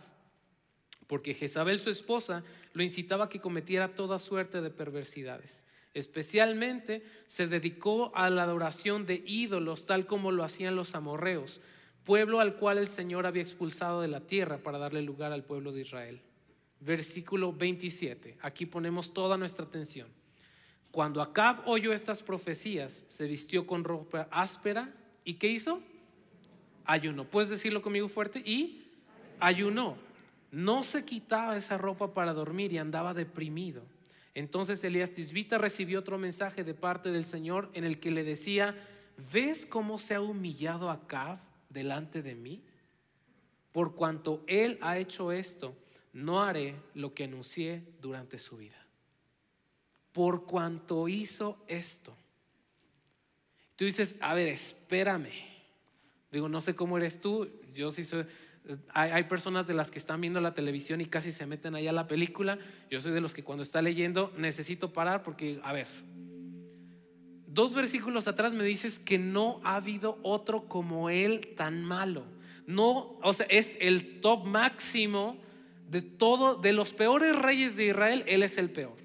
porque 1.06 1.34
Jezabel 1.34 1.78
su 1.78 1.90
esposa 1.90 2.42
lo 2.72 2.82
incitaba 2.82 3.26
a 3.26 3.28
que 3.28 3.40
cometiera 3.40 3.94
toda 3.94 4.18
suerte 4.18 4.60
de 4.60 4.70
perversidades. 4.70 5.64
Especialmente 5.94 7.04
se 7.26 7.46
dedicó 7.46 8.12
a 8.14 8.30
la 8.30 8.44
adoración 8.44 9.04
de 9.04 9.22
ídolos, 9.26 9.86
tal 9.86 10.06
como 10.06 10.32
lo 10.32 10.44
hacían 10.44 10.74
los 10.74 10.94
amorreos, 10.94 11.60
pueblo 12.04 12.40
al 12.40 12.56
cual 12.56 12.78
el 12.78 12.88
Señor 12.88 13.26
había 13.26 13.42
expulsado 13.42 14.00
de 14.00 14.08
la 14.08 14.20
tierra 14.20 14.58
para 14.58 14.78
darle 14.78 15.02
lugar 15.02 15.32
al 15.32 15.44
pueblo 15.44 15.72
de 15.72 15.82
Israel. 15.82 16.20
Versículo 16.80 17.52
27. 17.52 18.38
Aquí 18.40 18.66
ponemos 18.66 19.12
toda 19.12 19.36
nuestra 19.36 19.66
atención. 19.66 20.08
Cuando 20.90 21.22
Acab 21.22 21.66
oyó 21.66 21.92
estas 21.92 22.22
profecías, 22.22 23.04
se 23.06 23.26
vistió 23.26 23.66
con 23.66 23.84
ropa 23.84 24.28
áspera 24.30 24.92
y 25.24 25.34
¿qué 25.34 25.48
hizo? 25.48 25.80
Ayunó. 26.84 27.24
¿Puedes 27.24 27.48
decirlo 27.48 27.82
conmigo 27.82 28.08
fuerte? 28.08 28.42
Y 28.44 28.82
ayunó. 29.40 29.96
No 30.50 30.82
se 30.82 31.04
quitaba 31.04 31.56
esa 31.56 31.78
ropa 31.78 32.12
para 32.12 32.34
dormir 32.34 32.72
y 32.72 32.78
andaba 32.78 33.14
deprimido. 33.14 33.82
Entonces 34.34 34.82
Elías 34.84 35.12
Tisbita 35.12 35.58
recibió 35.58 36.00
otro 36.00 36.18
mensaje 36.18 36.64
de 36.64 36.74
parte 36.74 37.10
del 37.10 37.24
Señor 37.24 37.70
en 37.74 37.84
el 37.84 38.00
que 38.00 38.10
le 38.10 38.24
decía, 38.24 38.74
¿ves 39.32 39.66
cómo 39.66 39.98
se 39.98 40.14
ha 40.14 40.20
humillado 40.20 40.90
Acab 40.90 41.38
delante 41.68 42.22
de 42.22 42.34
mí? 42.34 42.62
Por 43.72 43.94
cuanto 43.94 44.42
él 44.46 44.78
ha 44.80 44.98
hecho 44.98 45.32
esto, 45.32 45.76
no 46.12 46.42
haré 46.42 46.76
lo 46.94 47.14
que 47.14 47.24
anuncié 47.24 47.82
durante 48.00 48.38
su 48.38 48.56
vida 48.56 48.82
por 50.12 50.44
cuanto 50.44 51.08
hizo 51.08 51.58
esto. 51.66 52.14
Tú 53.76 53.86
dices, 53.86 54.14
a 54.20 54.34
ver, 54.34 54.48
espérame. 54.48 55.32
Digo, 56.30 56.48
no 56.48 56.60
sé 56.60 56.74
cómo 56.74 56.96
eres 56.98 57.20
tú, 57.20 57.50
yo 57.74 57.90
sí 57.90 58.04
soy... 58.04 58.26
Hay, 58.94 59.24
personas 59.24 59.66
de 59.66 59.74
las 59.74 59.90
que 59.90 59.98
están 59.98 60.20
viendo 60.20 60.40
la 60.40 60.54
televisión 60.54 61.00
y 61.00 61.06
casi 61.06 61.32
se 61.32 61.46
meten 61.46 61.74
allá 61.74 61.90
a 61.90 61.94
la 61.94 62.06
película. 62.06 62.58
Yo 62.90 63.00
soy 63.00 63.12
de 63.12 63.20
los 63.20 63.34
que 63.34 63.42
cuando 63.42 63.62
está 63.62 63.82
leyendo 63.82 64.32
necesito 64.36 64.92
parar 64.92 65.22
porque, 65.22 65.60
a 65.64 65.72
ver, 65.72 65.88
dos 67.46 67.74
versículos 67.74 68.28
atrás 68.28 68.52
me 68.52 68.64
dices 68.64 68.98
que 68.98 69.18
no 69.18 69.60
ha 69.64 69.76
habido 69.76 70.18
otro 70.22 70.68
como 70.68 71.10
él 71.10 71.54
tan 71.56 71.84
malo. 71.84 72.24
No, 72.66 73.18
o 73.22 73.32
sea, 73.32 73.46
es 73.46 73.76
el 73.80 74.20
top 74.20 74.44
máximo 74.46 75.36
de 75.88 76.00
todo, 76.00 76.54
de 76.54 76.72
los 76.72 76.92
peores 76.92 77.36
reyes 77.36 77.76
de 77.76 77.86
Israel, 77.86 78.22
él 78.26 78.42
es 78.44 78.56
el 78.58 78.70
peor. 78.70 78.96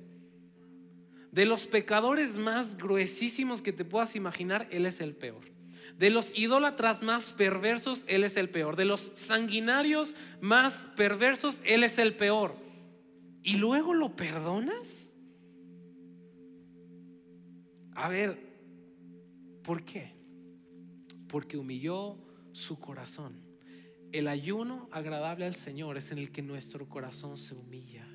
De 1.32 1.46
los 1.46 1.68
pecadores 1.68 2.38
más 2.38 2.78
gruesísimos 2.78 3.62
que 3.62 3.74
te 3.74 3.86
puedas 3.86 4.16
imaginar, 4.16 4.68
Él 4.72 4.86
es 4.86 5.02
el 5.02 5.16
peor. 5.16 5.57
De 5.98 6.12
los 6.12 6.32
idólatras 6.38 7.02
más 7.02 7.34
perversos, 7.34 8.06
Él 8.08 8.24
es 8.24 8.38
el 8.38 8.50
peor. 8.50 8.76
De 8.76 8.86
los 8.86 9.02
sanguinarios 9.16 10.16
más 10.42 10.88
perversos, 10.96 11.62
Él 11.66 11.84
es 11.84 11.98
el 11.98 12.16
peor. 12.16 12.56
¿Y 13.42 13.58
luego 13.58 13.96
lo 13.96 14.16
perdonas? 14.16 15.18
A 17.96 18.10
ver, 18.10 18.38
¿por 19.64 19.84
qué? 19.84 20.14
Porque 21.28 21.58
humilló 21.58 22.18
su 22.52 22.80
corazón. 22.80 23.42
El 24.12 24.28
ayuno 24.28 24.88
agradable 24.92 25.46
al 25.46 25.56
Señor 25.56 25.98
es 25.98 26.12
en 26.12 26.20
el 26.20 26.32
que 26.32 26.44
nuestro 26.44 26.88
corazón 26.88 27.38
se 27.38 27.56
humilla. 27.56 28.08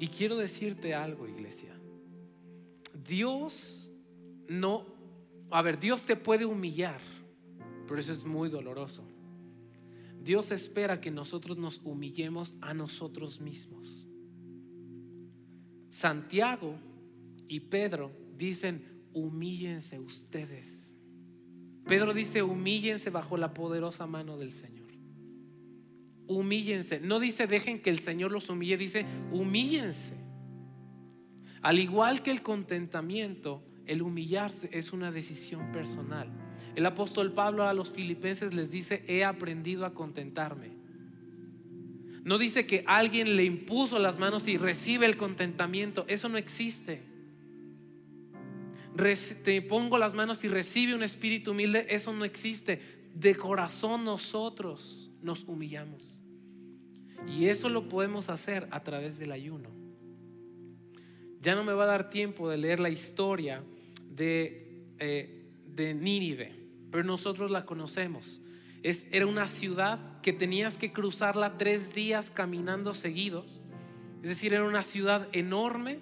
Y 0.00 0.08
quiero 0.08 0.36
decirte 0.36 0.94
algo, 0.94 1.28
iglesia. 1.28 1.72
Dios 3.06 3.92
no, 4.48 4.91
a 5.54 5.62
ver, 5.62 5.78
Dios 5.78 6.04
te 6.04 6.16
puede 6.16 6.44
humillar, 6.44 7.00
pero 7.86 8.00
eso 8.00 8.12
es 8.12 8.24
muy 8.24 8.48
doloroso. 8.48 9.04
Dios 10.22 10.50
espera 10.50 11.00
que 11.00 11.10
nosotros 11.10 11.58
nos 11.58 11.80
humillemos 11.84 12.54
a 12.60 12.74
nosotros 12.74 13.40
mismos. 13.40 14.06
Santiago 15.88 16.78
y 17.48 17.60
Pedro 17.60 18.12
dicen, 18.36 19.04
humíllense 19.12 19.98
ustedes. 19.98 20.96
Pedro 21.86 22.14
dice, 22.14 22.42
humíllense 22.42 23.10
bajo 23.10 23.36
la 23.36 23.52
poderosa 23.52 24.06
mano 24.06 24.38
del 24.38 24.52
Señor 24.52 24.82
humíllense. 26.26 27.00
No 27.00 27.20
dice 27.20 27.46
dejen 27.46 27.80
que 27.80 27.90
el 27.90 27.98
Señor 27.98 28.32
los 28.32 28.48
humille, 28.48 28.76
dice 28.76 29.06
humíllense. 29.30 30.14
Al 31.60 31.78
igual 31.78 32.22
que 32.22 32.30
el 32.30 32.42
contentamiento, 32.42 33.62
el 33.86 34.02
humillarse 34.02 34.68
es 34.72 34.92
una 34.92 35.10
decisión 35.10 35.72
personal. 35.72 36.28
El 36.74 36.86
apóstol 36.86 37.32
Pablo 37.32 37.66
a 37.66 37.74
los 37.74 37.90
filipenses 37.90 38.54
les 38.54 38.70
dice, 38.70 39.04
he 39.06 39.24
aprendido 39.24 39.84
a 39.84 39.94
contentarme. 39.94 40.70
No 42.24 42.38
dice 42.38 42.66
que 42.66 42.84
alguien 42.86 43.36
le 43.36 43.44
impuso 43.44 43.98
las 43.98 44.18
manos 44.18 44.46
y 44.46 44.56
recibe 44.56 45.06
el 45.06 45.16
contentamiento. 45.16 46.04
Eso 46.08 46.28
no 46.28 46.38
existe. 46.38 47.02
te 49.42 49.62
pongo 49.62 49.98
las 49.98 50.14
manos 50.14 50.44
y 50.44 50.48
recibe 50.48 50.94
un 50.94 51.02
espíritu 51.02 51.50
humilde, 51.50 51.86
eso 51.88 52.12
no 52.12 52.24
existe. 52.24 52.80
De 53.14 53.34
corazón 53.34 54.04
nosotros 54.04 55.10
nos 55.20 55.44
humillamos. 55.44 56.22
Y 57.26 57.46
eso 57.46 57.68
lo 57.68 57.88
podemos 57.88 58.28
hacer 58.28 58.68
a 58.70 58.82
través 58.82 59.18
del 59.18 59.32
ayuno. 59.32 59.70
Ya 61.42 61.56
no 61.56 61.64
me 61.64 61.72
va 61.72 61.84
a 61.84 61.88
dar 61.88 62.08
tiempo 62.08 62.48
de 62.48 62.56
leer 62.56 62.78
la 62.78 62.88
historia 62.88 63.64
de, 64.08 64.86
eh, 65.00 65.44
de 65.66 65.92
Nínive, 65.92 66.54
pero 66.92 67.02
nosotros 67.02 67.50
la 67.50 67.66
conocemos. 67.66 68.40
Es, 68.84 69.08
era 69.10 69.26
una 69.26 69.48
ciudad 69.48 70.20
que 70.20 70.32
tenías 70.32 70.78
que 70.78 70.90
cruzarla 70.90 71.58
tres 71.58 71.94
días 71.94 72.30
caminando 72.30 72.94
seguidos. 72.94 73.60
Es 74.22 74.28
decir, 74.28 74.54
era 74.54 74.64
una 74.64 74.84
ciudad 74.84 75.28
enorme, 75.32 75.98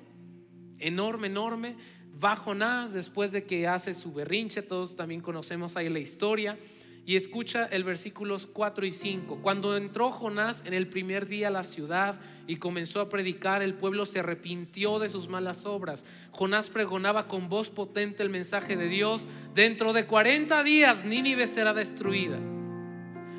enorme, 0.78 1.28
enorme. 1.28 1.76
Va 2.22 2.36
Jonás 2.36 2.92
después 2.92 3.32
de 3.32 3.44
que 3.44 3.66
hace 3.66 3.94
su 3.94 4.12
berrinche, 4.12 4.60
todos 4.60 4.94
también 4.94 5.22
conocemos 5.22 5.74
ahí 5.74 5.88
la 5.88 6.00
historia. 6.00 6.58
Y 7.06 7.16
escucha 7.16 7.64
el 7.64 7.82
versículos 7.82 8.46
4 8.52 8.86
y 8.86 8.92
5. 8.92 9.40
Cuando 9.42 9.76
entró 9.76 10.10
Jonás 10.10 10.62
en 10.66 10.74
el 10.74 10.86
primer 10.86 11.26
día 11.26 11.48
a 11.48 11.50
la 11.50 11.64
ciudad 11.64 12.20
y 12.46 12.56
comenzó 12.56 13.00
a 13.00 13.08
predicar, 13.08 13.62
el 13.62 13.74
pueblo 13.74 14.06
se 14.06 14.20
arrepintió 14.20 14.98
de 14.98 15.08
sus 15.08 15.28
malas 15.28 15.66
obras. 15.66 16.04
Jonás 16.30 16.70
pregonaba 16.70 17.26
con 17.26 17.48
voz 17.48 17.70
potente 17.70 18.22
el 18.22 18.30
mensaje 18.30 18.76
de 18.76 18.88
Dios. 18.88 19.28
Dentro 19.54 19.92
de 19.92 20.06
40 20.06 20.62
días 20.62 21.04
Nínive 21.04 21.46
será 21.46 21.74
destruida. 21.74 22.38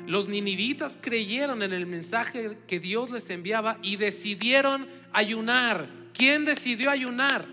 Los 0.06 0.28
ninivitas 0.28 0.98
creyeron 1.00 1.62
en 1.62 1.72
el 1.72 1.86
mensaje 1.86 2.58
que 2.66 2.80
Dios 2.80 3.10
les 3.10 3.30
enviaba 3.30 3.78
y 3.82 3.96
decidieron 3.96 4.88
ayunar. 5.12 5.88
¿Quién 6.12 6.44
decidió 6.44 6.90
ayunar? 6.90 7.46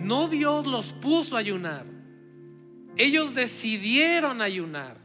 No 0.00 0.28
Dios 0.28 0.66
los 0.66 0.92
puso 0.94 1.36
a 1.36 1.40
ayunar. 1.40 1.95
Ellos 2.96 3.34
decidieron 3.34 4.40
ayunar. 4.40 5.04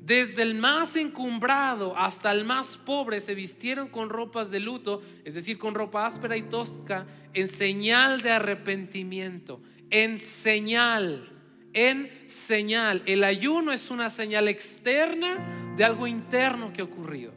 Desde 0.00 0.42
el 0.42 0.54
más 0.54 0.96
encumbrado 0.96 1.96
hasta 1.96 2.32
el 2.32 2.44
más 2.44 2.78
pobre 2.78 3.20
se 3.20 3.34
vistieron 3.34 3.88
con 3.88 4.08
ropas 4.08 4.50
de 4.50 4.60
luto, 4.60 5.02
es 5.24 5.34
decir, 5.34 5.58
con 5.58 5.74
ropa 5.74 6.06
áspera 6.06 6.36
y 6.36 6.42
tosca, 6.42 7.06
en 7.34 7.48
señal 7.48 8.22
de 8.22 8.30
arrepentimiento, 8.30 9.60
en 9.90 10.18
señal 10.18 11.38
en 11.72 12.10
señal. 12.26 13.02
El 13.06 13.24
ayuno 13.24 13.72
es 13.72 13.90
una 13.90 14.10
señal 14.10 14.48
externa 14.48 15.74
de 15.76 15.84
algo 15.84 16.06
interno 16.06 16.72
que 16.72 16.80
ha 16.80 16.84
ocurrido. 16.84 17.32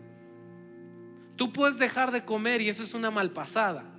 Tú 1.35 1.51
puedes 1.51 1.77
dejar 1.77 2.11
de 2.11 2.25
comer 2.25 2.61
y 2.61 2.69
eso 2.69 2.83
es 2.83 2.93
una 2.93 3.11
malpasada. 3.11 3.90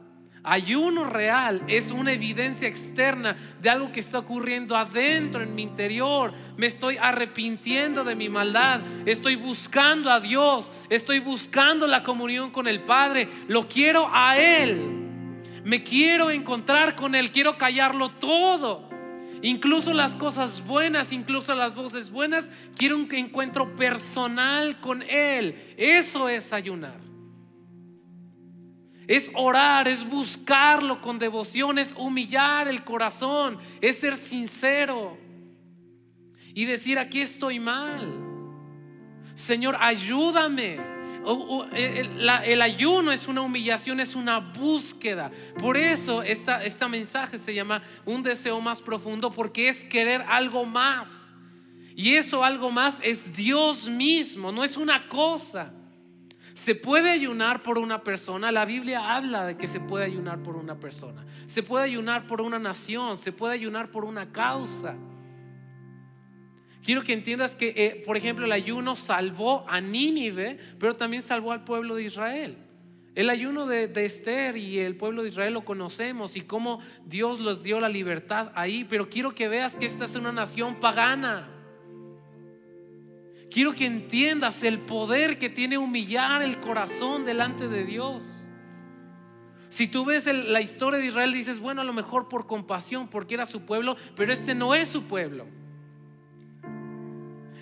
Ayuno 0.44 1.04
real 1.04 1.62
es 1.68 1.92
una 1.92 2.12
evidencia 2.12 2.66
externa 2.66 3.36
de 3.60 3.70
algo 3.70 3.92
que 3.92 4.00
está 4.00 4.18
ocurriendo 4.18 4.76
adentro 4.76 5.40
en 5.40 5.54
mi 5.54 5.62
interior. 5.62 6.32
Me 6.56 6.66
estoy 6.66 6.96
arrepintiendo 6.96 8.02
de 8.02 8.16
mi 8.16 8.28
maldad. 8.28 8.80
Estoy 9.06 9.36
buscando 9.36 10.10
a 10.10 10.18
Dios. 10.18 10.72
Estoy 10.90 11.20
buscando 11.20 11.86
la 11.86 12.02
comunión 12.02 12.50
con 12.50 12.66
el 12.66 12.80
Padre. 12.80 13.28
Lo 13.46 13.68
quiero 13.68 14.10
a 14.12 14.36
Él. 14.36 14.82
Me 15.64 15.84
quiero 15.84 16.28
encontrar 16.32 16.96
con 16.96 17.14
Él. 17.14 17.30
Quiero 17.30 17.56
callarlo 17.56 18.10
todo. 18.10 18.90
Incluso 19.42 19.92
las 19.92 20.16
cosas 20.16 20.64
buenas, 20.66 21.12
incluso 21.12 21.54
las 21.54 21.76
voces 21.76 22.10
buenas, 22.10 22.50
quiero 22.76 22.96
un 22.96 23.08
encuentro 23.12 23.76
personal 23.76 24.80
con 24.80 25.02
Él. 25.02 25.74
Eso 25.76 26.28
es 26.28 26.52
ayunar. 26.52 27.11
Es 29.12 29.30
orar, 29.34 29.88
es 29.88 30.08
buscarlo 30.08 31.02
con 31.02 31.18
devoción, 31.18 31.78
es 31.78 31.92
humillar 31.98 32.66
el 32.66 32.82
corazón, 32.82 33.58
es 33.82 33.98
ser 33.98 34.16
sincero 34.16 35.18
y 36.54 36.64
decir, 36.64 36.98
aquí 36.98 37.20
estoy 37.20 37.60
mal. 37.60 38.10
Señor, 39.34 39.76
ayúdame. 39.78 40.80
El, 41.74 42.62
ayuno 42.62 43.12
es 43.12 43.28
una 43.28 43.42
humillación, 43.42 44.00
es 44.00 44.14
una 44.14 44.38
búsqueda. 44.38 45.30
Por 45.58 45.76
eso 45.76 46.22
esta, 46.22 46.64
este 46.64 46.88
mensaje 46.88 47.38
se 47.38 47.52
llama 47.52 47.82
un 48.06 48.22
deseo 48.22 48.62
más 48.62 48.80
profundo, 48.80 49.30
porque 49.30 49.68
es 49.68 49.84
querer 49.84 50.24
algo 50.26 50.64
más. 50.64 51.34
Y 51.94 52.14
eso 52.14 52.42
algo 52.42 52.70
más 52.70 52.98
es 53.02 53.36
Dios 53.36 53.90
mismo, 53.90 54.50
no 54.52 54.64
es 54.64 54.78
una 54.78 55.06
cosa. 55.06 55.70
Se 56.62 56.76
puede 56.76 57.10
ayunar 57.10 57.64
por 57.64 57.76
una 57.76 58.04
persona. 58.04 58.52
La 58.52 58.64
Biblia 58.64 59.16
habla 59.16 59.44
de 59.44 59.56
que 59.56 59.66
se 59.66 59.80
puede 59.80 60.04
ayunar 60.04 60.44
por 60.44 60.54
una 60.54 60.78
persona. 60.78 61.26
Se 61.48 61.64
puede 61.64 61.86
ayunar 61.86 62.28
por 62.28 62.40
una 62.40 62.60
nación. 62.60 63.18
Se 63.18 63.32
puede 63.32 63.54
ayunar 63.54 63.90
por 63.90 64.04
una 64.04 64.30
causa. 64.30 64.94
Quiero 66.84 67.02
que 67.02 67.14
entiendas 67.14 67.56
que, 67.56 67.74
eh, 67.74 68.04
por 68.06 68.16
ejemplo, 68.16 68.44
el 68.44 68.52
ayuno 68.52 68.94
salvó 68.94 69.64
a 69.68 69.80
Nínive, 69.80 70.56
pero 70.78 70.94
también 70.94 71.22
salvó 71.22 71.50
al 71.50 71.64
pueblo 71.64 71.96
de 71.96 72.04
Israel. 72.04 72.56
El 73.16 73.28
ayuno 73.28 73.66
de, 73.66 73.88
de, 73.88 74.04
Esther 74.04 74.56
y 74.56 74.78
el 74.78 74.94
pueblo 74.94 75.24
de 75.24 75.30
Israel 75.30 75.54
lo 75.54 75.64
conocemos 75.64 76.36
y 76.36 76.42
cómo 76.42 76.78
Dios 77.04 77.40
los 77.40 77.64
dio 77.64 77.80
la 77.80 77.88
libertad 77.88 78.52
ahí, 78.54 78.84
pero 78.84 79.08
quiero 79.08 79.34
que 79.34 79.48
veas 79.48 79.74
que 79.74 79.86
esta 79.86 80.04
es 80.04 80.14
una 80.14 80.30
nación 80.30 80.78
pagana. 80.78 81.61
Quiero 83.52 83.74
que 83.74 83.84
entiendas 83.84 84.62
el 84.62 84.78
poder 84.78 85.38
que 85.38 85.50
tiene 85.50 85.76
humillar 85.76 86.42
el 86.42 86.58
corazón 86.58 87.26
delante 87.26 87.68
de 87.68 87.84
Dios. 87.84 88.44
Si 89.68 89.88
tú 89.88 90.06
ves 90.06 90.26
la 90.26 90.60
historia 90.62 90.98
de 90.98 91.06
Israel, 91.06 91.32
dices, 91.32 91.58
bueno, 91.58 91.82
a 91.82 91.84
lo 91.84 91.92
mejor 91.92 92.28
por 92.28 92.46
compasión, 92.46 93.08
porque 93.08 93.34
era 93.34 93.44
su 93.44 93.62
pueblo, 93.62 93.96
pero 94.16 94.32
este 94.32 94.54
no 94.54 94.74
es 94.74 94.88
su 94.88 95.04
pueblo. 95.04 95.46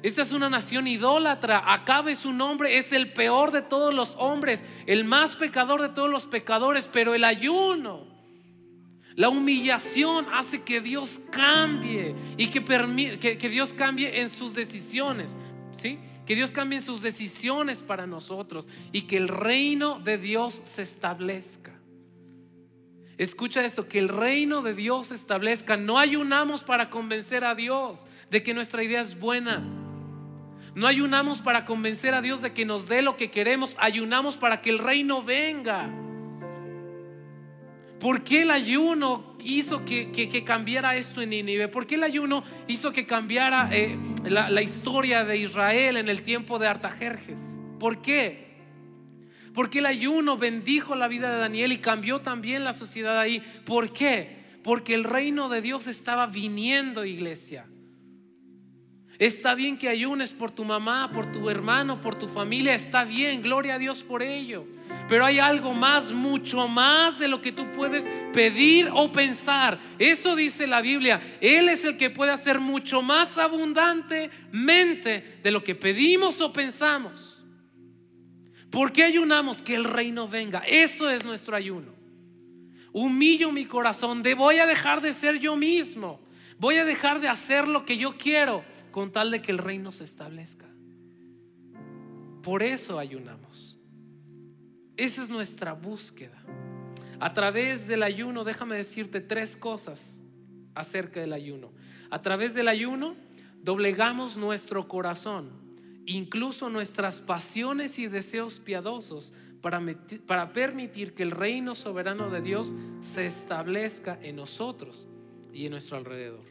Esta 0.02 0.22
es 0.22 0.32
una 0.32 0.48
nación 0.48 0.86
idólatra. 0.86 1.62
Acabe 1.66 2.14
su 2.14 2.32
nombre, 2.32 2.78
es 2.78 2.92
el 2.92 3.12
peor 3.12 3.50
de 3.50 3.62
todos 3.62 3.92
los 3.92 4.14
hombres, 4.16 4.62
el 4.86 5.04
más 5.04 5.34
pecador 5.36 5.82
de 5.82 5.88
todos 5.88 6.08
los 6.08 6.26
pecadores, 6.26 6.88
pero 6.92 7.14
el 7.14 7.24
ayuno, 7.24 8.06
la 9.16 9.28
humillación 9.28 10.26
hace 10.32 10.62
que 10.62 10.80
Dios 10.80 11.20
cambie 11.30 12.14
y 12.36 12.46
que, 12.46 12.64
que, 13.20 13.38
que 13.38 13.48
Dios 13.48 13.72
cambie 13.72 14.20
en 14.20 14.30
sus 14.30 14.54
decisiones. 14.54 15.36
¿Sí? 15.72 15.98
Que 16.26 16.34
Dios 16.34 16.50
cambie 16.50 16.80
sus 16.80 17.02
decisiones 17.02 17.82
para 17.82 18.06
nosotros 18.06 18.68
y 18.92 19.02
que 19.02 19.16
el 19.16 19.28
reino 19.28 19.98
de 20.00 20.18
Dios 20.18 20.60
se 20.64 20.82
establezca. 20.82 21.72
Escucha 23.18 23.64
esto, 23.64 23.86
que 23.86 23.98
el 23.98 24.08
reino 24.08 24.62
de 24.62 24.74
Dios 24.74 25.08
se 25.08 25.14
establezca. 25.14 25.76
No 25.76 25.98
ayunamos 25.98 26.62
para 26.62 26.88
convencer 26.88 27.44
a 27.44 27.54
Dios 27.54 28.06
de 28.30 28.42
que 28.42 28.54
nuestra 28.54 28.82
idea 28.82 29.02
es 29.02 29.18
buena. 29.18 29.62
No 30.74 30.86
ayunamos 30.86 31.42
para 31.42 31.66
convencer 31.66 32.14
a 32.14 32.22
Dios 32.22 32.40
de 32.40 32.52
que 32.52 32.64
nos 32.64 32.88
dé 32.88 33.02
lo 33.02 33.16
que 33.16 33.30
queremos, 33.30 33.76
ayunamos 33.78 34.36
para 34.36 34.62
que 34.62 34.70
el 34.70 34.78
reino 34.78 35.22
venga. 35.22 35.90
¿Por 38.00 38.24
qué 38.24 38.42
el 38.42 38.50
ayuno 38.50 39.36
hizo 39.44 39.84
que, 39.84 40.42
cambiara 40.44 40.96
esto 40.96 41.20
en 41.20 41.30
Nínive? 41.30 41.68
¿Por 41.68 41.86
qué 41.86 41.96
el 41.96 42.02
ayuno 42.02 42.42
hizo 42.66 42.92
que 42.92 43.06
cambiara 43.06 43.68
eh, 43.72 43.98
la, 44.24 44.48
la, 44.48 44.62
historia 44.62 45.24
de 45.24 45.36
Israel 45.36 45.98
en 45.98 46.08
el 46.08 46.22
tiempo 46.22 46.58
de 46.58 46.66
Artajerjes? 46.66 47.40
¿Por 47.78 48.00
qué? 48.00 48.50
Porque 49.52 49.80
el 49.80 49.86
ayuno 49.86 50.38
bendijo 50.38 50.94
la 50.94 51.08
vida 51.08 51.30
de 51.30 51.40
Daniel 51.40 51.72
y 51.72 51.78
cambió 51.78 52.20
también 52.20 52.64
la 52.64 52.72
sociedad 52.72 53.18
ahí. 53.18 53.42
¿Por 53.66 53.92
qué? 53.92 54.44
Porque 54.62 54.94
el 54.94 55.04
reino 55.04 55.50
de 55.50 55.60
Dios 55.60 55.86
estaba 55.86 56.26
viniendo, 56.26 57.04
iglesia. 57.04 57.66
Está 59.20 59.54
bien 59.54 59.76
que 59.76 59.90
ayunes 59.90 60.32
por 60.32 60.50
tu 60.50 60.64
mamá, 60.64 61.10
por 61.12 61.30
tu 61.30 61.50
hermano, 61.50 62.00
por 62.00 62.14
tu 62.14 62.26
familia. 62.26 62.74
Está 62.74 63.04
bien, 63.04 63.42
gloria 63.42 63.74
a 63.74 63.78
Dios 63.78 64.02
por 64.02 64.22
ello. 64.22 64.64
Pero 65.10 65.26
hay 65.26 65.38
algo 65.38 65.74
más, 65.74 66.10
mucho 66.10 66.66
más 66.68 67.18
de 67.18 67.28
lo 67.28 67.42
que 67.42 67.52
tú 67.52 67.70
puedes 67.72 68.06
pedir 68.32 68.88
o 68.90 69.12
pensar. 69.12 69.78
Eso 69.98 70.36
dice 70.36 70.66
la 70.66 70.80
Biblia. 70.80 71.20
Él 71.42 71.68
es 71.68 71.84
el 71.84 71.98
que 71.98 72.08
puede 72.08 72.32
hacer 72.32 72.60
mucho 72.60 73.02
más 73.02 73.36
abundantemente 73.36 75.38
de 75.42 75.50
lo 75.50 75.62
que 75.62 75.74
pedimos 75.74 76.40
o 76.40 76.50
pensamos. 76.50 77.44
¿Por 78.70 78.90
qué 78.90 79.04
ayunamos? 79.04 79.60
Que 79.60 79.74
el 79.74 79.84
reino 79.84 80.28
venga. 80.28 80.60
Eso 80.60 81.10
es 81.10 81.26
nuestro 81.26 81.56
ayuno. 81.56 81.92
Humillo 82.90 83.52
mi 83.52 83.66
corazón. 83.66 84.22
Voy 84.34 84.60
a 84.60 84.66
dejar 84.66 85.02
de 85.02 85.12
ser 85.12 85.38
yo 85.38 85.56
mismo. 85.56 86.22
Voy 86.58 86.76
a 86.76 86.86
dejar 86.86 87.20
de 87.20 87.28
hacer 87.28 87.68
lo 87.68 87.84
que 87.84 87.98
yo 87.98 88.16
quiero 88.16 88.64
con 88.90 89.12
tal 89.12 89.30
de 89.30 89.42
que 89.42 89.52
el 89.52 89.58
reino 89.58 89.92
se 89.92 90.04
establezca. 90.04 90.66
Por 92.42 92.62
eso 92.62 92.98
ayunamos. 92.98 93.78
Esa 94.96 95.22
es 95.22 95.30
nuestra 95.30 95.72
búsqueda. 95.72 96.42
A 97.18 97.32
través 97.34 97.86
del 97.86 98.02
ayuno, 98.02 98.44
déjame 98.44 98.76
decirte 98.76 99.20
tres 99.20 99.56
cosas 99.56 100.22
acerca 100.74 101.20
del 101.20 101.32
ayuno. 101.32 101.70
A 102.10 102.22
través 102.22 102.54
del 102.54 102.68
ayuno 102.68 103.14
doblegamos 103.62 104.36
nuestro 104.36 104.88
corazón, 104.88 105.50
incluso 106.06 106.70
nuestras 106.70 107.20
pasiones 107.20 107.98
y 107.98 108.08
deseos 108.08 108.58
piadosos 108.58 109.34
para, 109.60 109.82
para 110.26 110.52
permitir 110.52 111.14
que 111.14 111.22
el 111.22 111.30
reino 111.30 111.74
soberano 111.74 112.30
de 112.30 112.40
Dios 112.40 112.74
se 113.00 113.26
establezca 113.26 114.18
en 114.22 114.36
nosotros 114.36 115.06
y 115.52 115.66
en 115.66 115.72
nuestro 115.72 115.98
alrededor. 115.98 116.44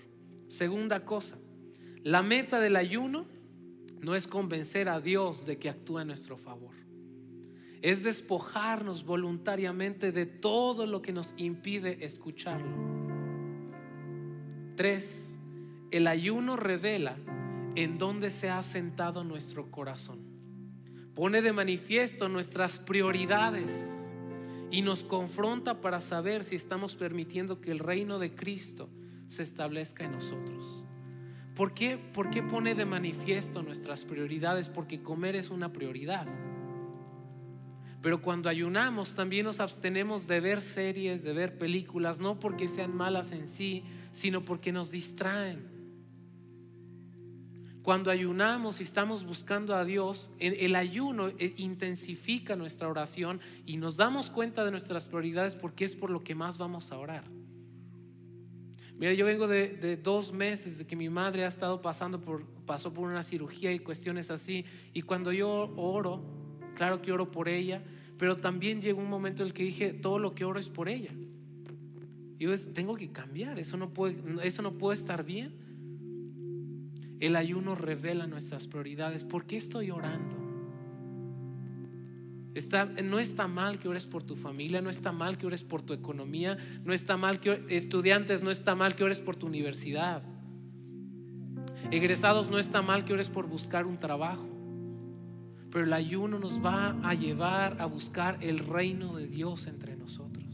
Segunda 0.48 1.04
cosa, 1.04 1.38
la 2.04 2.22
meta 2.22 2.60
del 2.60 2.76
ayuno 2.76 3.26
no 4.02 4.16
es 4.16 4.28
convencer 4.28 4.88
a 4.88 5.02
Dios 5.02 5.46
de 5.46 5.58
que 5.58 5.70
actúa 5.70 6.02
en 6.02 6.08
nuestro 6.08 6.38
favor. 6.38 6.74
Es 7.82 8.04
despojarnos 8.04 9.06
voluntariamente 9.06 10.12
de 10.12 10.26
todo 10.26 10.86
lo 10.86 11.02
que 11.02 11.12
nos 11.12 11.34
impide 11.38 12.06
escucharlo. 12.06 12.76
Tres, 14.76 15.38
el 15.92 16.08
ayuno 16.08 16.56
revela 16.56 17.18
en 17.76 17.98
dónde 17.98 18.32
se 18.32 18.50
ha 18.50 18.64
sentado 18.64 19.24
nuestro 19.24 19.70
corazón. 19.72 20.20
Pone 21.16 21.42
de 21.42 21.52
manifiesto 21.52 22.30
nuestras 22.30 22.80
prioridades 22.80 23.72
y 24.72 24.82
nos 24.82 25.04
confronta 25.04 25.82
para 25.82 26.00
saber 26.00 26.44
si 26.44 26.56
estamos 26.56 26.96
permitiendo 26.96 27.60
que 27.60 27.72
el 27.72 27.80
reino 27.80 28.20
de 28.20 28.36
Cristo 28.36 28.90
se 29.28 29.44
establezca 29.44 30.06
en 30.06 30.14
nosotros. 30.14 30.86
¿Por 31.60 31.74
qué, 31.74 31.98
¿Por 31.98 32.30
qué 32.30 32.42
pone 32.42 32.74
de 32.74 32.86
manifiesto 32.86 33.62
nuestras 33.62 34.06
prioridades? 34.06 34.70
Porque 34.70 35.04
comer 35.04 35.36
es 35.36 35.50
una 35.50 35.74
prioridad. 35.74 36.26
Pero 38.02 38.22
cuando 38.22 38.48
ayunamos 38.48 39.14
también 39.14 39.44
nos 39.44 39.60
abstenemos 39.60 40.26
de 40.26 40.40
ver 40.40 40.62
series, 40.62 41.22
de 41.22 41.34
ver 41.34 41.58
películas, 41.58 42.22
no 42.22 42.40
porque 42.40 42.70
sean 42.70 42.96
malas 42.96 43.34
en 43.34 43.46
sí, 43.46 43.84
sino 44.14 44.46
porque 44.46 44.72
nos 44.72 44.90
distraen. 44.90 45.68
Cuando 47.84 48.10
ayunamos 48.10 48.80
y 48.80 48.84
estamos 48.84 49.26
buscando 49.26 49.76
a 49.76 49.84
Dios, 49.84 50.32
el 50.40 50.74
ayuno 50.78 51.28
eh, 51.28 51.56
intensifica 51.58 52.56
nuestra 52.56 52.88
oración 52.88 53.42
y 53.66 53.76
nos 53.76 53.98
damos 53.98 54.30
cuenta 54.30 54.64
de 54.64 54.72
nuestras 54.72 55.10
prioridades 55.10 55.56
porque 55.56 55.84
es 55.84 55.94
por 55.94 56.10
lo 56.10 56.24
que 56.24 56.36
más 56.36 56.58
vamos 56.58 56.94
a 56.94 56.98
orar. 56.98 57.26
Mira, 59.00 59.14
yo 59.14 59.26
vengo 59.26 59.48
de, 59.48 59.98
dos 60.04 60.34
meses 60.34 60.78
de 60.78 60.86
que 60.86 60.98
mi 60.98 61.08
madre 61.08 61.46
ha 61.46 61.48
estado 61.48 61.82
pasando 61.82 62.20
por, 62.20 62.44
pasó 62.66 62.94
por 62.94 63.08
una 63.08 63.24
cirugía 63.24 63.72
y 63.72 63.80
cuestiones 63.80 64.30
así. 64.30 64.66
Y 64.94 65.04
cuando 65.04 65.32
yo 65.32 65.74
oro, 65.78 66.22
claro 66.76 67.02
que 67.02 67.14
oro 67.14 67.32
por 67.32 67.48
ella, 67.48 67.82
pero 68.18 68.36
también 68.36 68.82
llegó 68.82 69.00
un 69.00 69.10
momento 69.10 69.42
en 69.42 69.48
el 69.48 69.54
que 69.54 69.64
dije, 69.64 69.94
todo 69.94 70.20
lo 70.20 70.36
que 70.36 70.44
oro 70.44 70.60
es 70.60 70.68
por 70.68 70.90
ella. 70.90 71.14
Y 72.38 72.44
yo 72.44 72.60
tengo 72.74 72.96
que 72.96 73.10
cambiar, 73.10 73.58
eso 73.58 73.78
no 73.78 73.94
puede, 73.94 74.18
eso 74.44 74.62
no 74.62 74.78
puede 74.78 74.98
estar 74.98 75.24
bien. 75.24 75.54
El 77.22 77.38
ayuno 77.38 77.76
revela 77.76 78.28
nuestras 78.28 78.68
prioridades. 78.68 79.24
¿Por 79.24 79.46
qué 79.46 79.56
estoy 79.56 79.92
orando? 79.92 80.49
No 83.04 83.20
está 83.20 83.48
mal 83.48 83.80
que 83.80 83.88
ores 83.88 84.06
por 84.06 84.24
tu 84.24 84.36
familia, 84.36 84.82
no 84.82 84.90
está 84.90 85.12
mal 85.12 85.38
que 85.38 85.46
ores 85.46 85.64
por 85.64 85.82
tu 85.82 85.94
economía, 85.94 86.58
no 86.84 86.94
está 86.94 87.16
mal 87.16 87.40
que 87.40 87.64
estudiantes, 87.70 88.42
no 88.42 88.52
está 88.52 88.76
mal 88.76 88.96
que 88.96 89.04
ores 89.04 89.20
por 89.20 89.36
tu 89.36 89.48
universidad. 89.48 90.24
Egresados, 91.92 92.50
no 92.50 92.58
está 92.58 92.82
mal 92.82 93.06
que 93.06 93.14
ores 93.14 93.30
por 93.30 93.48
buscar 93.48 93.86
un 93.86 94.00
trabajo. 94.00 94.48
Pero 95.72 95.86
el 95.86 95.94
ayuno 95.94 96.40
nos 96.40 96.64
va 96.64 96.98
a 97.04 97.14
llevar 97.14 97.80
a 97.80 97.86
buscar 97.86 98.38
el 98.42 98.60
reino 98.60 99.16
de 99.16 99.28
Dios 99.28 99.68
entre 99.68 99.96
nosotros. 99.96 100.46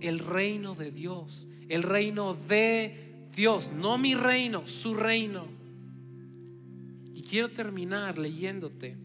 El 0.00 0.18
reino 0.18 0.74
de 0.74 0.90
Dios, 0.90 1.46
el 1.68 1.82
reino 1.82 2.34
de 2.34 3.28
Dios, 3.34 3.70
no 3.72 3.98
mi 3.98 4.14
reino, 4.14 4.66
su 4.66 4.94
reino 4.94 5.54
quiero 7.24 7.50
terminar 7.50 8.18
leyéndote 8.18 8.96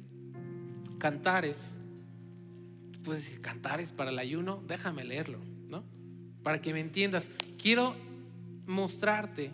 cantares. 0.97 1.79
Pues 3.03 3.39
cantares 3.39 3.91
para 3.91 4.12
el 4.12 4.19
ayuno, 4.19 4.63
déjame 4.67 5.03
leerlo, 5.03 5.39
¿no? 5.67 5.83
Para 6.43 6.62
que 6.62 6.73
me 6.73 6.79
entiendas. 6.79 7.31
Quiero 7.57 7.95
mostrarte 8.65 9.51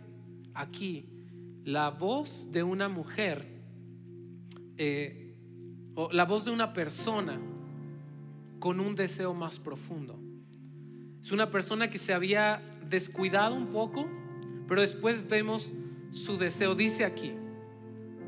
aquí 0.53 1.08
la 1.63 1.89
voz 1.89 2.51
de 2.51 2.63
una 2.63 2.89
mujer, 2.89 3.45
eh, 4.77 5.36
o 5.95 6.12
la 6.12 6.25
voz 6.25 6.45
de 6.45 6.51
una 6.51 6.73
persona 6.73 7.39
con 8.60 8.79
un 8.79 8.95
deseo 8.95 9.34
más 9.34 9.60
profundo. 9.60 10.19
Es 11.21 11.31
una 11.31 11.49
persona 11.49 11.89
que 11.89 11.97
se 11.97 12.13
había 12.13 12.62
descuidado 12.88 13.55
un 13.55 13.67
poco, 13.67 14.08
pero 14.67 14.81
después 14.81 15.27
vemos 15.27 15.73
su 16.12 16.38
deseo. 16.38 16.75
Dice 16.75 17.03
aquí, 17.05 17.34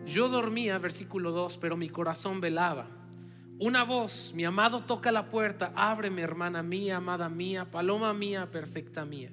yo 0.06 0.30
dormía, 0.30 0.78
versículo 0.78 1.32
2, 1.32 1.58
pero 1.58 1.78
mi 1.78 1.90
corazón 1.90 2.42
velaba. 2.42 2.88
Una 3.60 3.84
voz, 3.84 4.34
mi 4.36 4.46
amado 4.46 4.82
toca 4.82 5.12
la 5.12 5.32
puerta, 5.32 5.74
ábreme 5.76 6.22
hermana 6.22 6.62
mía, 6.62 6.98
amada 6.98 7.28
mía, 7.28 7.72
paloma 7.72 8.14
mía, 8.14 8.52
perfecta 8.52 9.04
mía. 9.04 9.32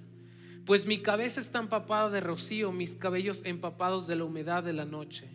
Pues 0.64 0.86
mi 0.86 1.02
cabeza 1.02 1.42
está 1.42 1.58
empapada 1.58 2.08
de 2.08 2.20
rocío, 2.20 2.72
mis 2.72 2.96
cabellos 2.96 3.42
empapados 3.44 4.06
de 4.06 4.16
la 4.16 4.24
humedad 4.24 4.64
de 4.64 4.72
la 4.72 4.86
noche. 4.86 5.28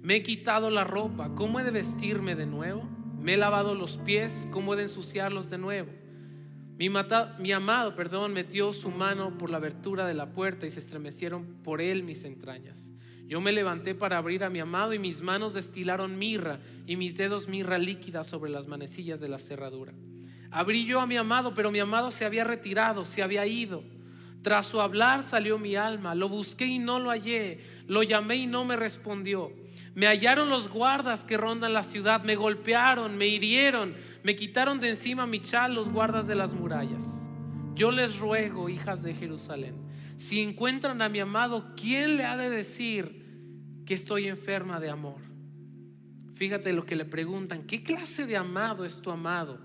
Me 0.00 0.14
he 0.14 0.22
quitado 0.22 0.70
la 0.70 0.84
ropa, 0.84 1.34
¿cómo 1.34 1.58
he 1.58 1.64
de 1.64 1.72
vestirme 1.72 2.36
de 2.36 2.46
nuevo? 2.46 2.88
Me 3.20 3.34
he 3.34 3.36
lavado 3.36 3.74
los 3.74 3.96
pies, 3.96 4.46
¿cómo 4.52 4.74
he 4.74 4.76
de 4.76 4.84
ensuciarlos 4.84 5.50
de 5.50 5.58
nuevo? 5.58 5.90
Mi, 6.78 6.88
mi 7.40 7.50
amado, 7.50 7.96
perdón, 7.96 8.32
metió 8.32 8.72
su 8.72 8.90
mano 8.92 9.36
por 9.38 9.50
la 9.50 9.56
abertura 9.56 10.06
de 10.06 10.14
la 10.14 10.30
puerta 10.30 10.66
y 10.66 10.70
se 10.70 10.78
estremecieron 10.78 11.56
por 11.64 11.80
él 11.80 12.04
mis 12.04 12.22
entrañas. 12.22 12.92
Yo 13.26 13.40
me 13.40 13.52
levanté 13.52 13.94
para 13.94 14.18
abrir 14.18 14.44
a 14.44 14.50
mi 14.50 14.60
amado 14.60 14.92
y 14.92 14.98
mis 14.98 15.20
manos 15.20 15.52
destilaron 15.52 16.16
mirra 16.18 16.60
y 16.86 16.96
mis 16.96 17.16
dedos 17.16 17.48
mirra 17.48 17.78
líquida 17.78 18.22
sobre 18.22 18.50
las 18.50 18.68
manecillas 18.68 19.20
de 19.20 19.28
la 19.28 19.38
cerradura. 19.38 19.92
Abrí 20.50 20.86
yo 20.86 21.00
a 21.00 21.06
mi 21.06 21.16
amado, 21.16 21.52
pero 21.52 21.70
mi 21.70 21.80
amado 21.80 22.10
se 22.10 22.24
había 22.24 22.44
retirado, 22.44 23.04
se 23.04 23.22
había 23.22 23.44
ido. 23.46 23.82
Tras 24.42 24.66
su 24.66 24.80
hablar 24.80 25.24
salió 25.24 25.58
mi 25.58 25.74
alma, 25.74 26.14
lo 26.14 26.28
busqué 26.28 26.66
y 26.66 26.78
no 26.78 27.00
lo 27.00 27.10
hallé, 27.10 27.58
lo 27.88 28.04
llamé 28.04 28.36
y 28.36 28.46
no 28.46 28.64
me 28.64 28.76
respondió. 28.76 29.52
Me 29.96 30.06
hallaron 30.06 30.50
los 30.50 30.68
guardas 30.68 31.24
que 31.24 31.36
rondan 31.36 31.72
la 31.72 31.82
ciudad, 31.82 32.22
me 32.22 32.36
golpearon, 32.36 33.18
me 33.18 33.26
hirieron, 33.26 33.96
me 34.22 34.36
quitaron 34.36 34.78
de 34.78 34.90
encima 34.90 35.26
mi 35.26 35.40
chal 35.40 35.74
los 35.74 35.88
guardas 35.88 36.28
de 36.28 36.36
las 36.36 36.54
murallas. 36.54 37.26
Yo 37.74 37.90
les 37.90 38.18
ruego, 38.18 38.68
hijas 38.68 39.02
de 39.02 39.14
Jerusalén, 39.14 39.74
si 40.16 40.40
encuentran 40.40 41.02
a 41.02 41.08
mi 41.08 41.20
amado, 41.20 41.74
¿quién 41.76 42.16
le 42.16 42.24
ha 42.24 42.36
de 42.36 42.48
decir 42.48 43.82
que 43.84 43.94
estoy 43.94 44.28
enferma 44.28 44.80
de 44.80 44.88
amor? 44.88 45.20
Fíjate 46.32 46.72
lo 46.72 46.86
que 46.86 46.96
le 46.96 47.04
preguntan, 47.04 47.66
¿qué 47.66 47.82
clase 47.82 48.26
de 48.26 48.36
amado 48.36 48.84
es 48.84 49.00
tu 49.02 49.10
amado? 49.10 49.60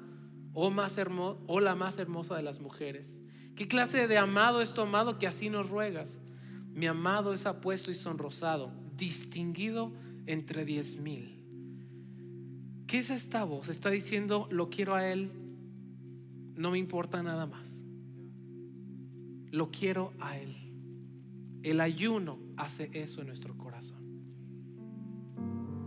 Oh 0.54 0.70
más 0.70 0.98
o 0.98 1.38
oh 1.48 1.60
la 1.62 1.76
más 1.76 1.98
hermosa 1.98 2.36
de 2.36 2.44
las 2.44 2.60
mujeres. 2.60 3.24
¿Qué 3.56 3.68
clase 3.68 4.08
de 4.08 4.18
amado 4.18 4.62
es 4.62 4.74
tu 4.74 4.82
amado 4.82 5.18
que 5.18 5.28
así 5.28 5.50
nos 5.50 5.70
ruegas? 5.70 6.22
Mi 6.68 6.86
amado 6.86 7.34
es 7.34 7.46
apuesto 7.46 7.90
y 7.90 7.96
sonrosado, 7.96 8.74
distinguido 8.96 9.94
entre 10.26 10.66
diez 10.66 10.98
mil. 10.98 11.46
¿Qué 12.88 13.00
es 13.00 13.10
esta 13.10 13.46
voz? 13.46 13.70
Está 13.70 13.90
diciendo, 13.90 14.50
lo 14.52 14.70
quiero 14.70 14.96
a 14.96 15.08
él, 15.08 15.32
no 16.56 16.72
me 16.72 16.78
importa 16.78 17.24
nada 17.24 17.46
más 17.46 17.71
lo 19.52 19.70
quiero 19.70 20.14
a 20.20 20.38
Él. 20.38 20.56
El 21.64 21.80
ayuno 21.80 22.40
hace 22.58 22.90
eso 22.94 23.22
en 23.22 23.28
nuestro 23.28 23.58
corazón. 23.58 24.02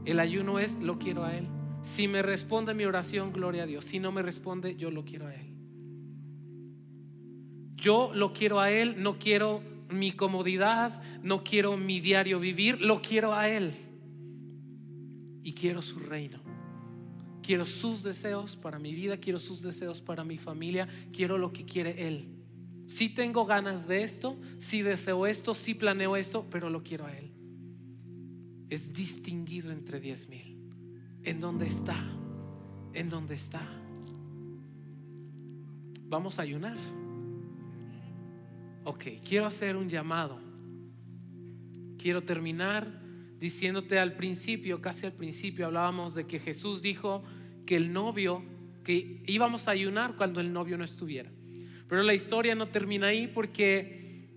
El 0.05 0.21
ayuno 0.21 0.59
es, 0.59 0.77
lo 0.77 0.99
quiero 0.99 1.25
a 1.25 1.35
Él. 1.35 1.49
Si 1.83 2.09
me 2.09 2.23
responde 2.23 2.75
mi 2.75 2.85
oración, 2.85 3.33
gloria 3.33 3.65
a 3.65 3.67
Dios. 3.67 3.85
Si 3.85 3.99
no 3.99 4.13
me 4.13 4.23
responde, 4.23 4.77
yo 4.77 4.91
lo 4.91 5.05
quiero 5.05 5.27
a 5.27 5.35
Él. 5.35 5.55
Yo 7.75 8.13
lo 8.15 8.33
quiero 8.33 8.61
a 8.61 8.71
Él, 8.71 9.03
no 9.03 9.19
quiero 9.19 9.61
mi 9.91 10.13
comodidad, 10.13 11.03
no 11.23 11.45
quiero 11.45 11.77
mi 11.77 12.01
diario 12.01 12.41
vivir, 12.41 12.81
lo 12.81 13.03
quiero 13.03 13.35
a 13.35 13.49
Él. 13.49 13.75
Y 15.43 15.53
quiero 15.53 15.83
su 15.83 15.99
reino. 15.99 16.41
Quiero 17.43 17.67
sus 17.67 18.03
deseos 18.03 18.57
para 18.57 18.79
mi 18.79 18.95
vida, 18.95 19.19
quiero 19.19 19.39
sus 19.39 19.61
deseos 19.61 20.01
para 20.01 20.25
mi 20.25 20.39
familia, 20.39 20.89
quiero 21.13 21.37
lo 21.37 21.53
que 21.53 21.67
quiere 21.67 22.07
Él. 22.07 22.34
Si 22.87 23.09
tengo 23.09 23.47
ganas 23.47 23.87
de 23.89 24.03
esto, 24.03 24.39
si 24.59 24.83
deseo 24.83 25.27
esto, 25.27 25.55
si 25.55 25.75
planeo 25.75 26.17
esto, 26.17 26.47
pero 26.51 26.69
lo 26.71 26.83
quiero 26.83 27.07
a 27.07 27.17
Él. 27.17 27.31
Es 28.69 28.93
distinguido 28.93 29.71
entre 29.71 30.01
diez 30.01 30.29
mil. 30.29 30.59
¿En 31.23 31.41
dónde 31.41 31.67
está? 31.67 31.97
¿En 32.93 33.09
dónde 33.09 33.35
está? 33.35 33.67
Vamos 36.07 36.39
a 36.39 36.43
ayunar. 36.43 36.77
Ok, 38.85 39.05
quiero 39.27 39.47
hacer 39.47 39.77
un 39.77 39.89
llamado. 39.89 40.39
Quiero 41.99 42.23
terminar 42.23 43.01
diciéndote 43.39 43.99
al 43.99 44.15
principio, 44.15 44.81
casi 44.81 45.07
al 45.07 45.13
principio, 45.13 45.67
hablábamos 45.67 46.15
de 46.15 46.27
que 46.27 46.39
Jesús 46.39 46.83
dijo 46.83 47.23
que 47.67 47.77
el 47.77 47.93
novio, 47.93 48.43
que 48.85 49.23
íbamos 49.27 49.69
a 49.69 49.73
ayunar 49.73 50.17
cuando 50.17 50.41
el 50.41 50.53
novio 50.53 50.77
no 50.77 50.85
estuviera. 50.85 51.31
Pero 51.89 52.03
la 52.03 52.15
historia 52.15 52.55
no 52.55 52.69
termina 52.69 53.09
ahí 53.09 53.27
porque 53.27 54.29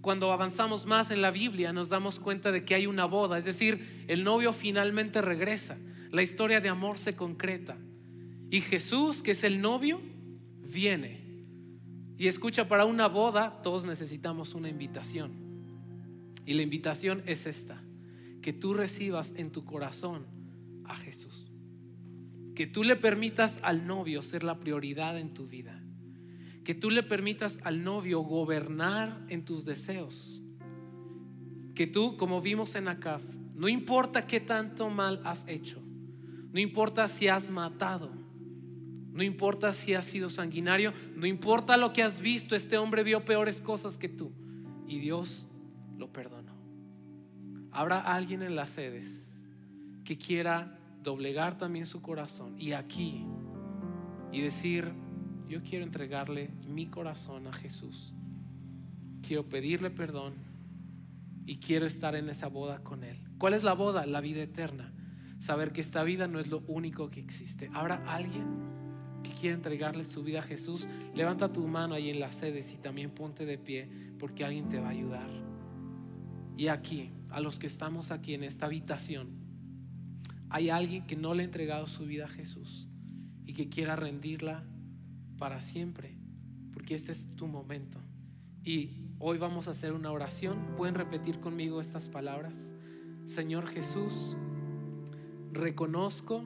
cuando 0.00 0.32
avanzamos 0.32 0.84
más 0.84 1.10
en 1.10 1.22
la 1.22 1.30
Biblia 1.30 1.72
nos 1.72 1.88
damos 1.88 2.20
cuenta 2.20 2.52
de 2.52 2.64
que 2.64 2.74
hay 2.74 2.86
una 2.86 3.06
boda, 3.06 3.38
es 3.38 3.44
decir, 3.44 4.04
el 4.06 4.22
novio 4.22 4.52
finalmente 4.52 5.22
regresa, 5.22 5.78
la 6.10 6.22
historia 6.22 6.60
de 6.60 6.68
amor 6.68 6.98
se 6.98 7.16
concreta 7.16 7.76
y 8.50 8.60
Jesús, 8.60 9.22
que 9.22 9.32
es 9.32 9.42
el 9.42 9.60
novio, 9.60 10.00
viene 10.62 11.20
Y 12.16 12.28
escucha, 12.28 12.68
para 12.68 12.84
una 12.84 13.08
boda 13.08 13.60
todos 13.62 13.84
necesitamos 13.84 14.54
una 14.54 14.68
invitación. 14.68 15.32
Y 16.46 16.54
la 16.54 16.62
invitación 16.62 17.22
es 17.26 17.46
esta, 17.46 17.82
que 18.42 18.52
tú 18.52 18.74
recibas 18.74 19.34
en 19.36 19.50
tu 19.50 19.64
corazón 19.64 20.26
a 20.84 20.94
Jesús. 20.94 21.50
Que 22.54 22.68
tú 22.68 22.84
le 22.84 22.94
permitas 22.94 23.58
al 23.62 23.86
novio 23.86 24.22
ser 24.22 24.44
la 24.44 24.60
prioridad 24.60 25.18
en 25.18 25.34
tu 25.34 25.48
vida. 25.48 25.83
Que 26.64 26.74
tú 26.74 26.90
le 26.90 27.02
permitas 27.02 27.58
al 27.62 27.84
novio 27.84 28.20
gobernar 28.20 29.24
en 29.28 29.44
tus 29.44 29.64
deseos. 29.64 30.42
Que 31.74 31.86
tú, 31.86 32.16
como 32.16 32.40
vimos 32.40 32.74
en 32.74 32.88
Acaf, 32.88 33.22
no 33.54 33.68
importa 33.68 34.26
qué 34.26 34.40
tanto 34.40 34.90
mal 34.90 35.20
has 35.24 35.46
hecho, 35.46 35.80
no 36.52 36.60
importa 36.60 37.06
si 37.08 37.28
has 37.28 37.48
matado, 37.48 38.10
no 39.12 39.22
importa 39.22 39.72
si 39.72 39.94
has 39.94 40.06
sido 40.06 40.28
sanguinario, 40.28 40.92
no 41.14 41.26
importa 41.26 41.76
lo 41.76 41.92
que 41.92 42.02
has 42.02 42.20
visto, 42.20 42.56
este 42.56 42.78
hombre 42.78 43.04
vio 43.04 43.24
peores 43.24 43.60
cosas 43.60 43.96
que 43.96 44.08
tú 44.08 44.32
y 44.88 44.98
Dios 44.98 45.46
lo 45.96 46.12
perdonó. 46.12 46.52
Habrá 47.70 48.00
alguien 48.00 48.42
en 48.42 48.56
las 48.56 48.70
sedes 48.70 49.38
que 50.04 50.18
quiera 50.18 50.78
doblegar 51.02 51.58
también 51.58 51.86
su 51.86 52.02
corazón 52.02 52.56
y 52.58 52.72
aquí 52.72 53.24
y 54.32 54.40
decir, 54.40 54.92
yo 55.48 55.62
quiero 55.62 55.84
entregarle 55.84 56.50
mi 56.66 56.86
corazón 56.86 57.46
a 57.46 57.52
Jesús. 57.52 58.12
Quiero 59.26 59.48
pedirle 59.48 59.90
perdón 59.90 60.34
y 61.46 61.58
quiero 61.58 61.86
estar 61.86 62.14
en 62.14 62.28
esa 62.28 62.48
boda 62.48 62.82
con 62.82 63.04
Él. 63.04 63.18
¿Cuál 63.38 63.54
es 63.54 63.64
la 63.64 63.74
boda? 63.74 64.06
La 64.06 64.20
vida 64.20 64.42
eterna. 64.42 64.92
Saber 65.38 65.72
que 65.72 65.80
esta 65.80 66.02
vida 66.02 66.28
no 66.28 66.38
es 66.38 66.48
lo 66.48 66.62
único 66.66 67.10
que 67.10 67.20
existe. 67.20 67.70
¿Habrá 67.72 67.96
alguien? 68.10 68.74
que 69.24 69.32
quiere 69.32 69.56
entregarle 69.56 70.04
su 70.04 70.22
vida 70.22 70.38
a 70.40 70.42
Jesús, 70.42 70.86
levanta 71.14 71.52
tu 71.52 71.66
mano 71.66 71.94
ahí 71.94 72.10
en 72.10 72.20
las 72.20 72.36
sedes 72.36 72.72
y 72.72 72.76
también 72.76 73.10
ponte 73.10 73.44
de 73.44 73.58
pie 73.58 73.88
porque 74.20 74.44
alguien 74.44 74.68
te 74.68 74.78
va 74.78 74.88
a 74.88 74.90
ayudar. 74.90 75.28
Y 76.56 76.68
aquí, 76.68 77.10
a 77.30 77.40
los 77.40 77.58
que 77.58 77.66
estamos 77.66 78.12
aquí 78.12 78.34
en 78.34 78.44
esta 78.44 78.66
habitación, 78.66 79.30
hay 80.50 80.70
alguien 80.70 81.06
que 81.06 81.16
no 81.16 81.34
le 81.34 81.42
ha 81.42 81.46
entregado 81.46 81.88
su 81.88 82.04
vida 82.04 82.26
a 82.26 82.28
Jesús 82.28 82.86
y 83.44 83.54
que 83.54 83.68
quiera 83.68 83.96
rendirla 83.96 84.62
para 85.38 85.60
siempre, 85.60 86.16
porque 86.72 86.94
este 86.94 87.12
es 87.12 87.28
tu 87.36 87.46
momento. 87.46 87.98
Y 88.64 88.90
hoy 89.18 89.38
vamos 89.38 89.68
a 89.68 89.72
hacer 89.72 89.92
una 89.92 90.10
oración. 90.10 90.58
¿Pueden 90.76 90.94
repetir 90.94 91.40
conmigo 91.40 91.80
estas 91.80 92.08
palabras? 92.08 92.74
Señor 93.26 93.66
Jesús, 93.68 94.36
reconozco 95.52 96.44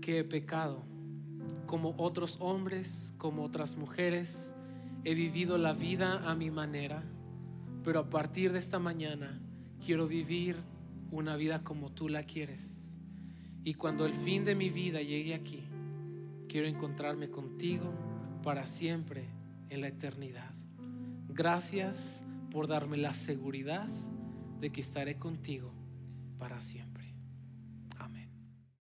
que 0.00 0.20
he 0.20 0.24
pecado 0.24 0.82
como 1.66 1.94
otros 1.98 2.36
hombres, 2.40 3.12
como 3.18 3.44
otras 3.44 3.76
mujeres. 3.76 4.54
He 5.04 5.14
vivido 5.14 5.58
la 5.58 5.72
vida 5.72 6.28
a 6.28 6.34
mi 6.34 6.50
manera, 6.50 7.02
pero 7.84 8.00
a 8.00 8.10
partir 8.10 8.52
de 8.52 8.58
esta 8.58 8.78
mañana 8.78 9.40
quiero 9.84 10.06
vivir 10.06 10.56
una 11.10 11.36
vida 11.36 11.62
como 11.62 11.90
tú 11.90 12.08
la 12.08 12.24
quieres. 12.24 12.98
Y 13.64 13.74
cuando 13.74 14.06
el 14.06 14.14
fin 14.14 14.44
de 14.44 14.54
mi 14.54 14.70
vida 14.70 15.02
llegue 15.02 15.34
aquí, 15.34 15.62
quiero 16.48 16.66
encontrarme 16.66 17.30
contigo 17.30 17.92
para 18.42 18.66
siempre 18.66 19.24
en 19.70 19.80
la 19.80 19.88
eternidad. 19.88 20.50
Gracias 21.28 22.22
por 22.50 22.66
darme 22.66 22.96
la 22.96 23.14
seguridad 23.14 23.88
de 24.60 24.70
que 24.70 24.80
estaré 24.80 25.16
contigo 25.16 25.72
para 26.38 26.60
siempre. 26.62 26.87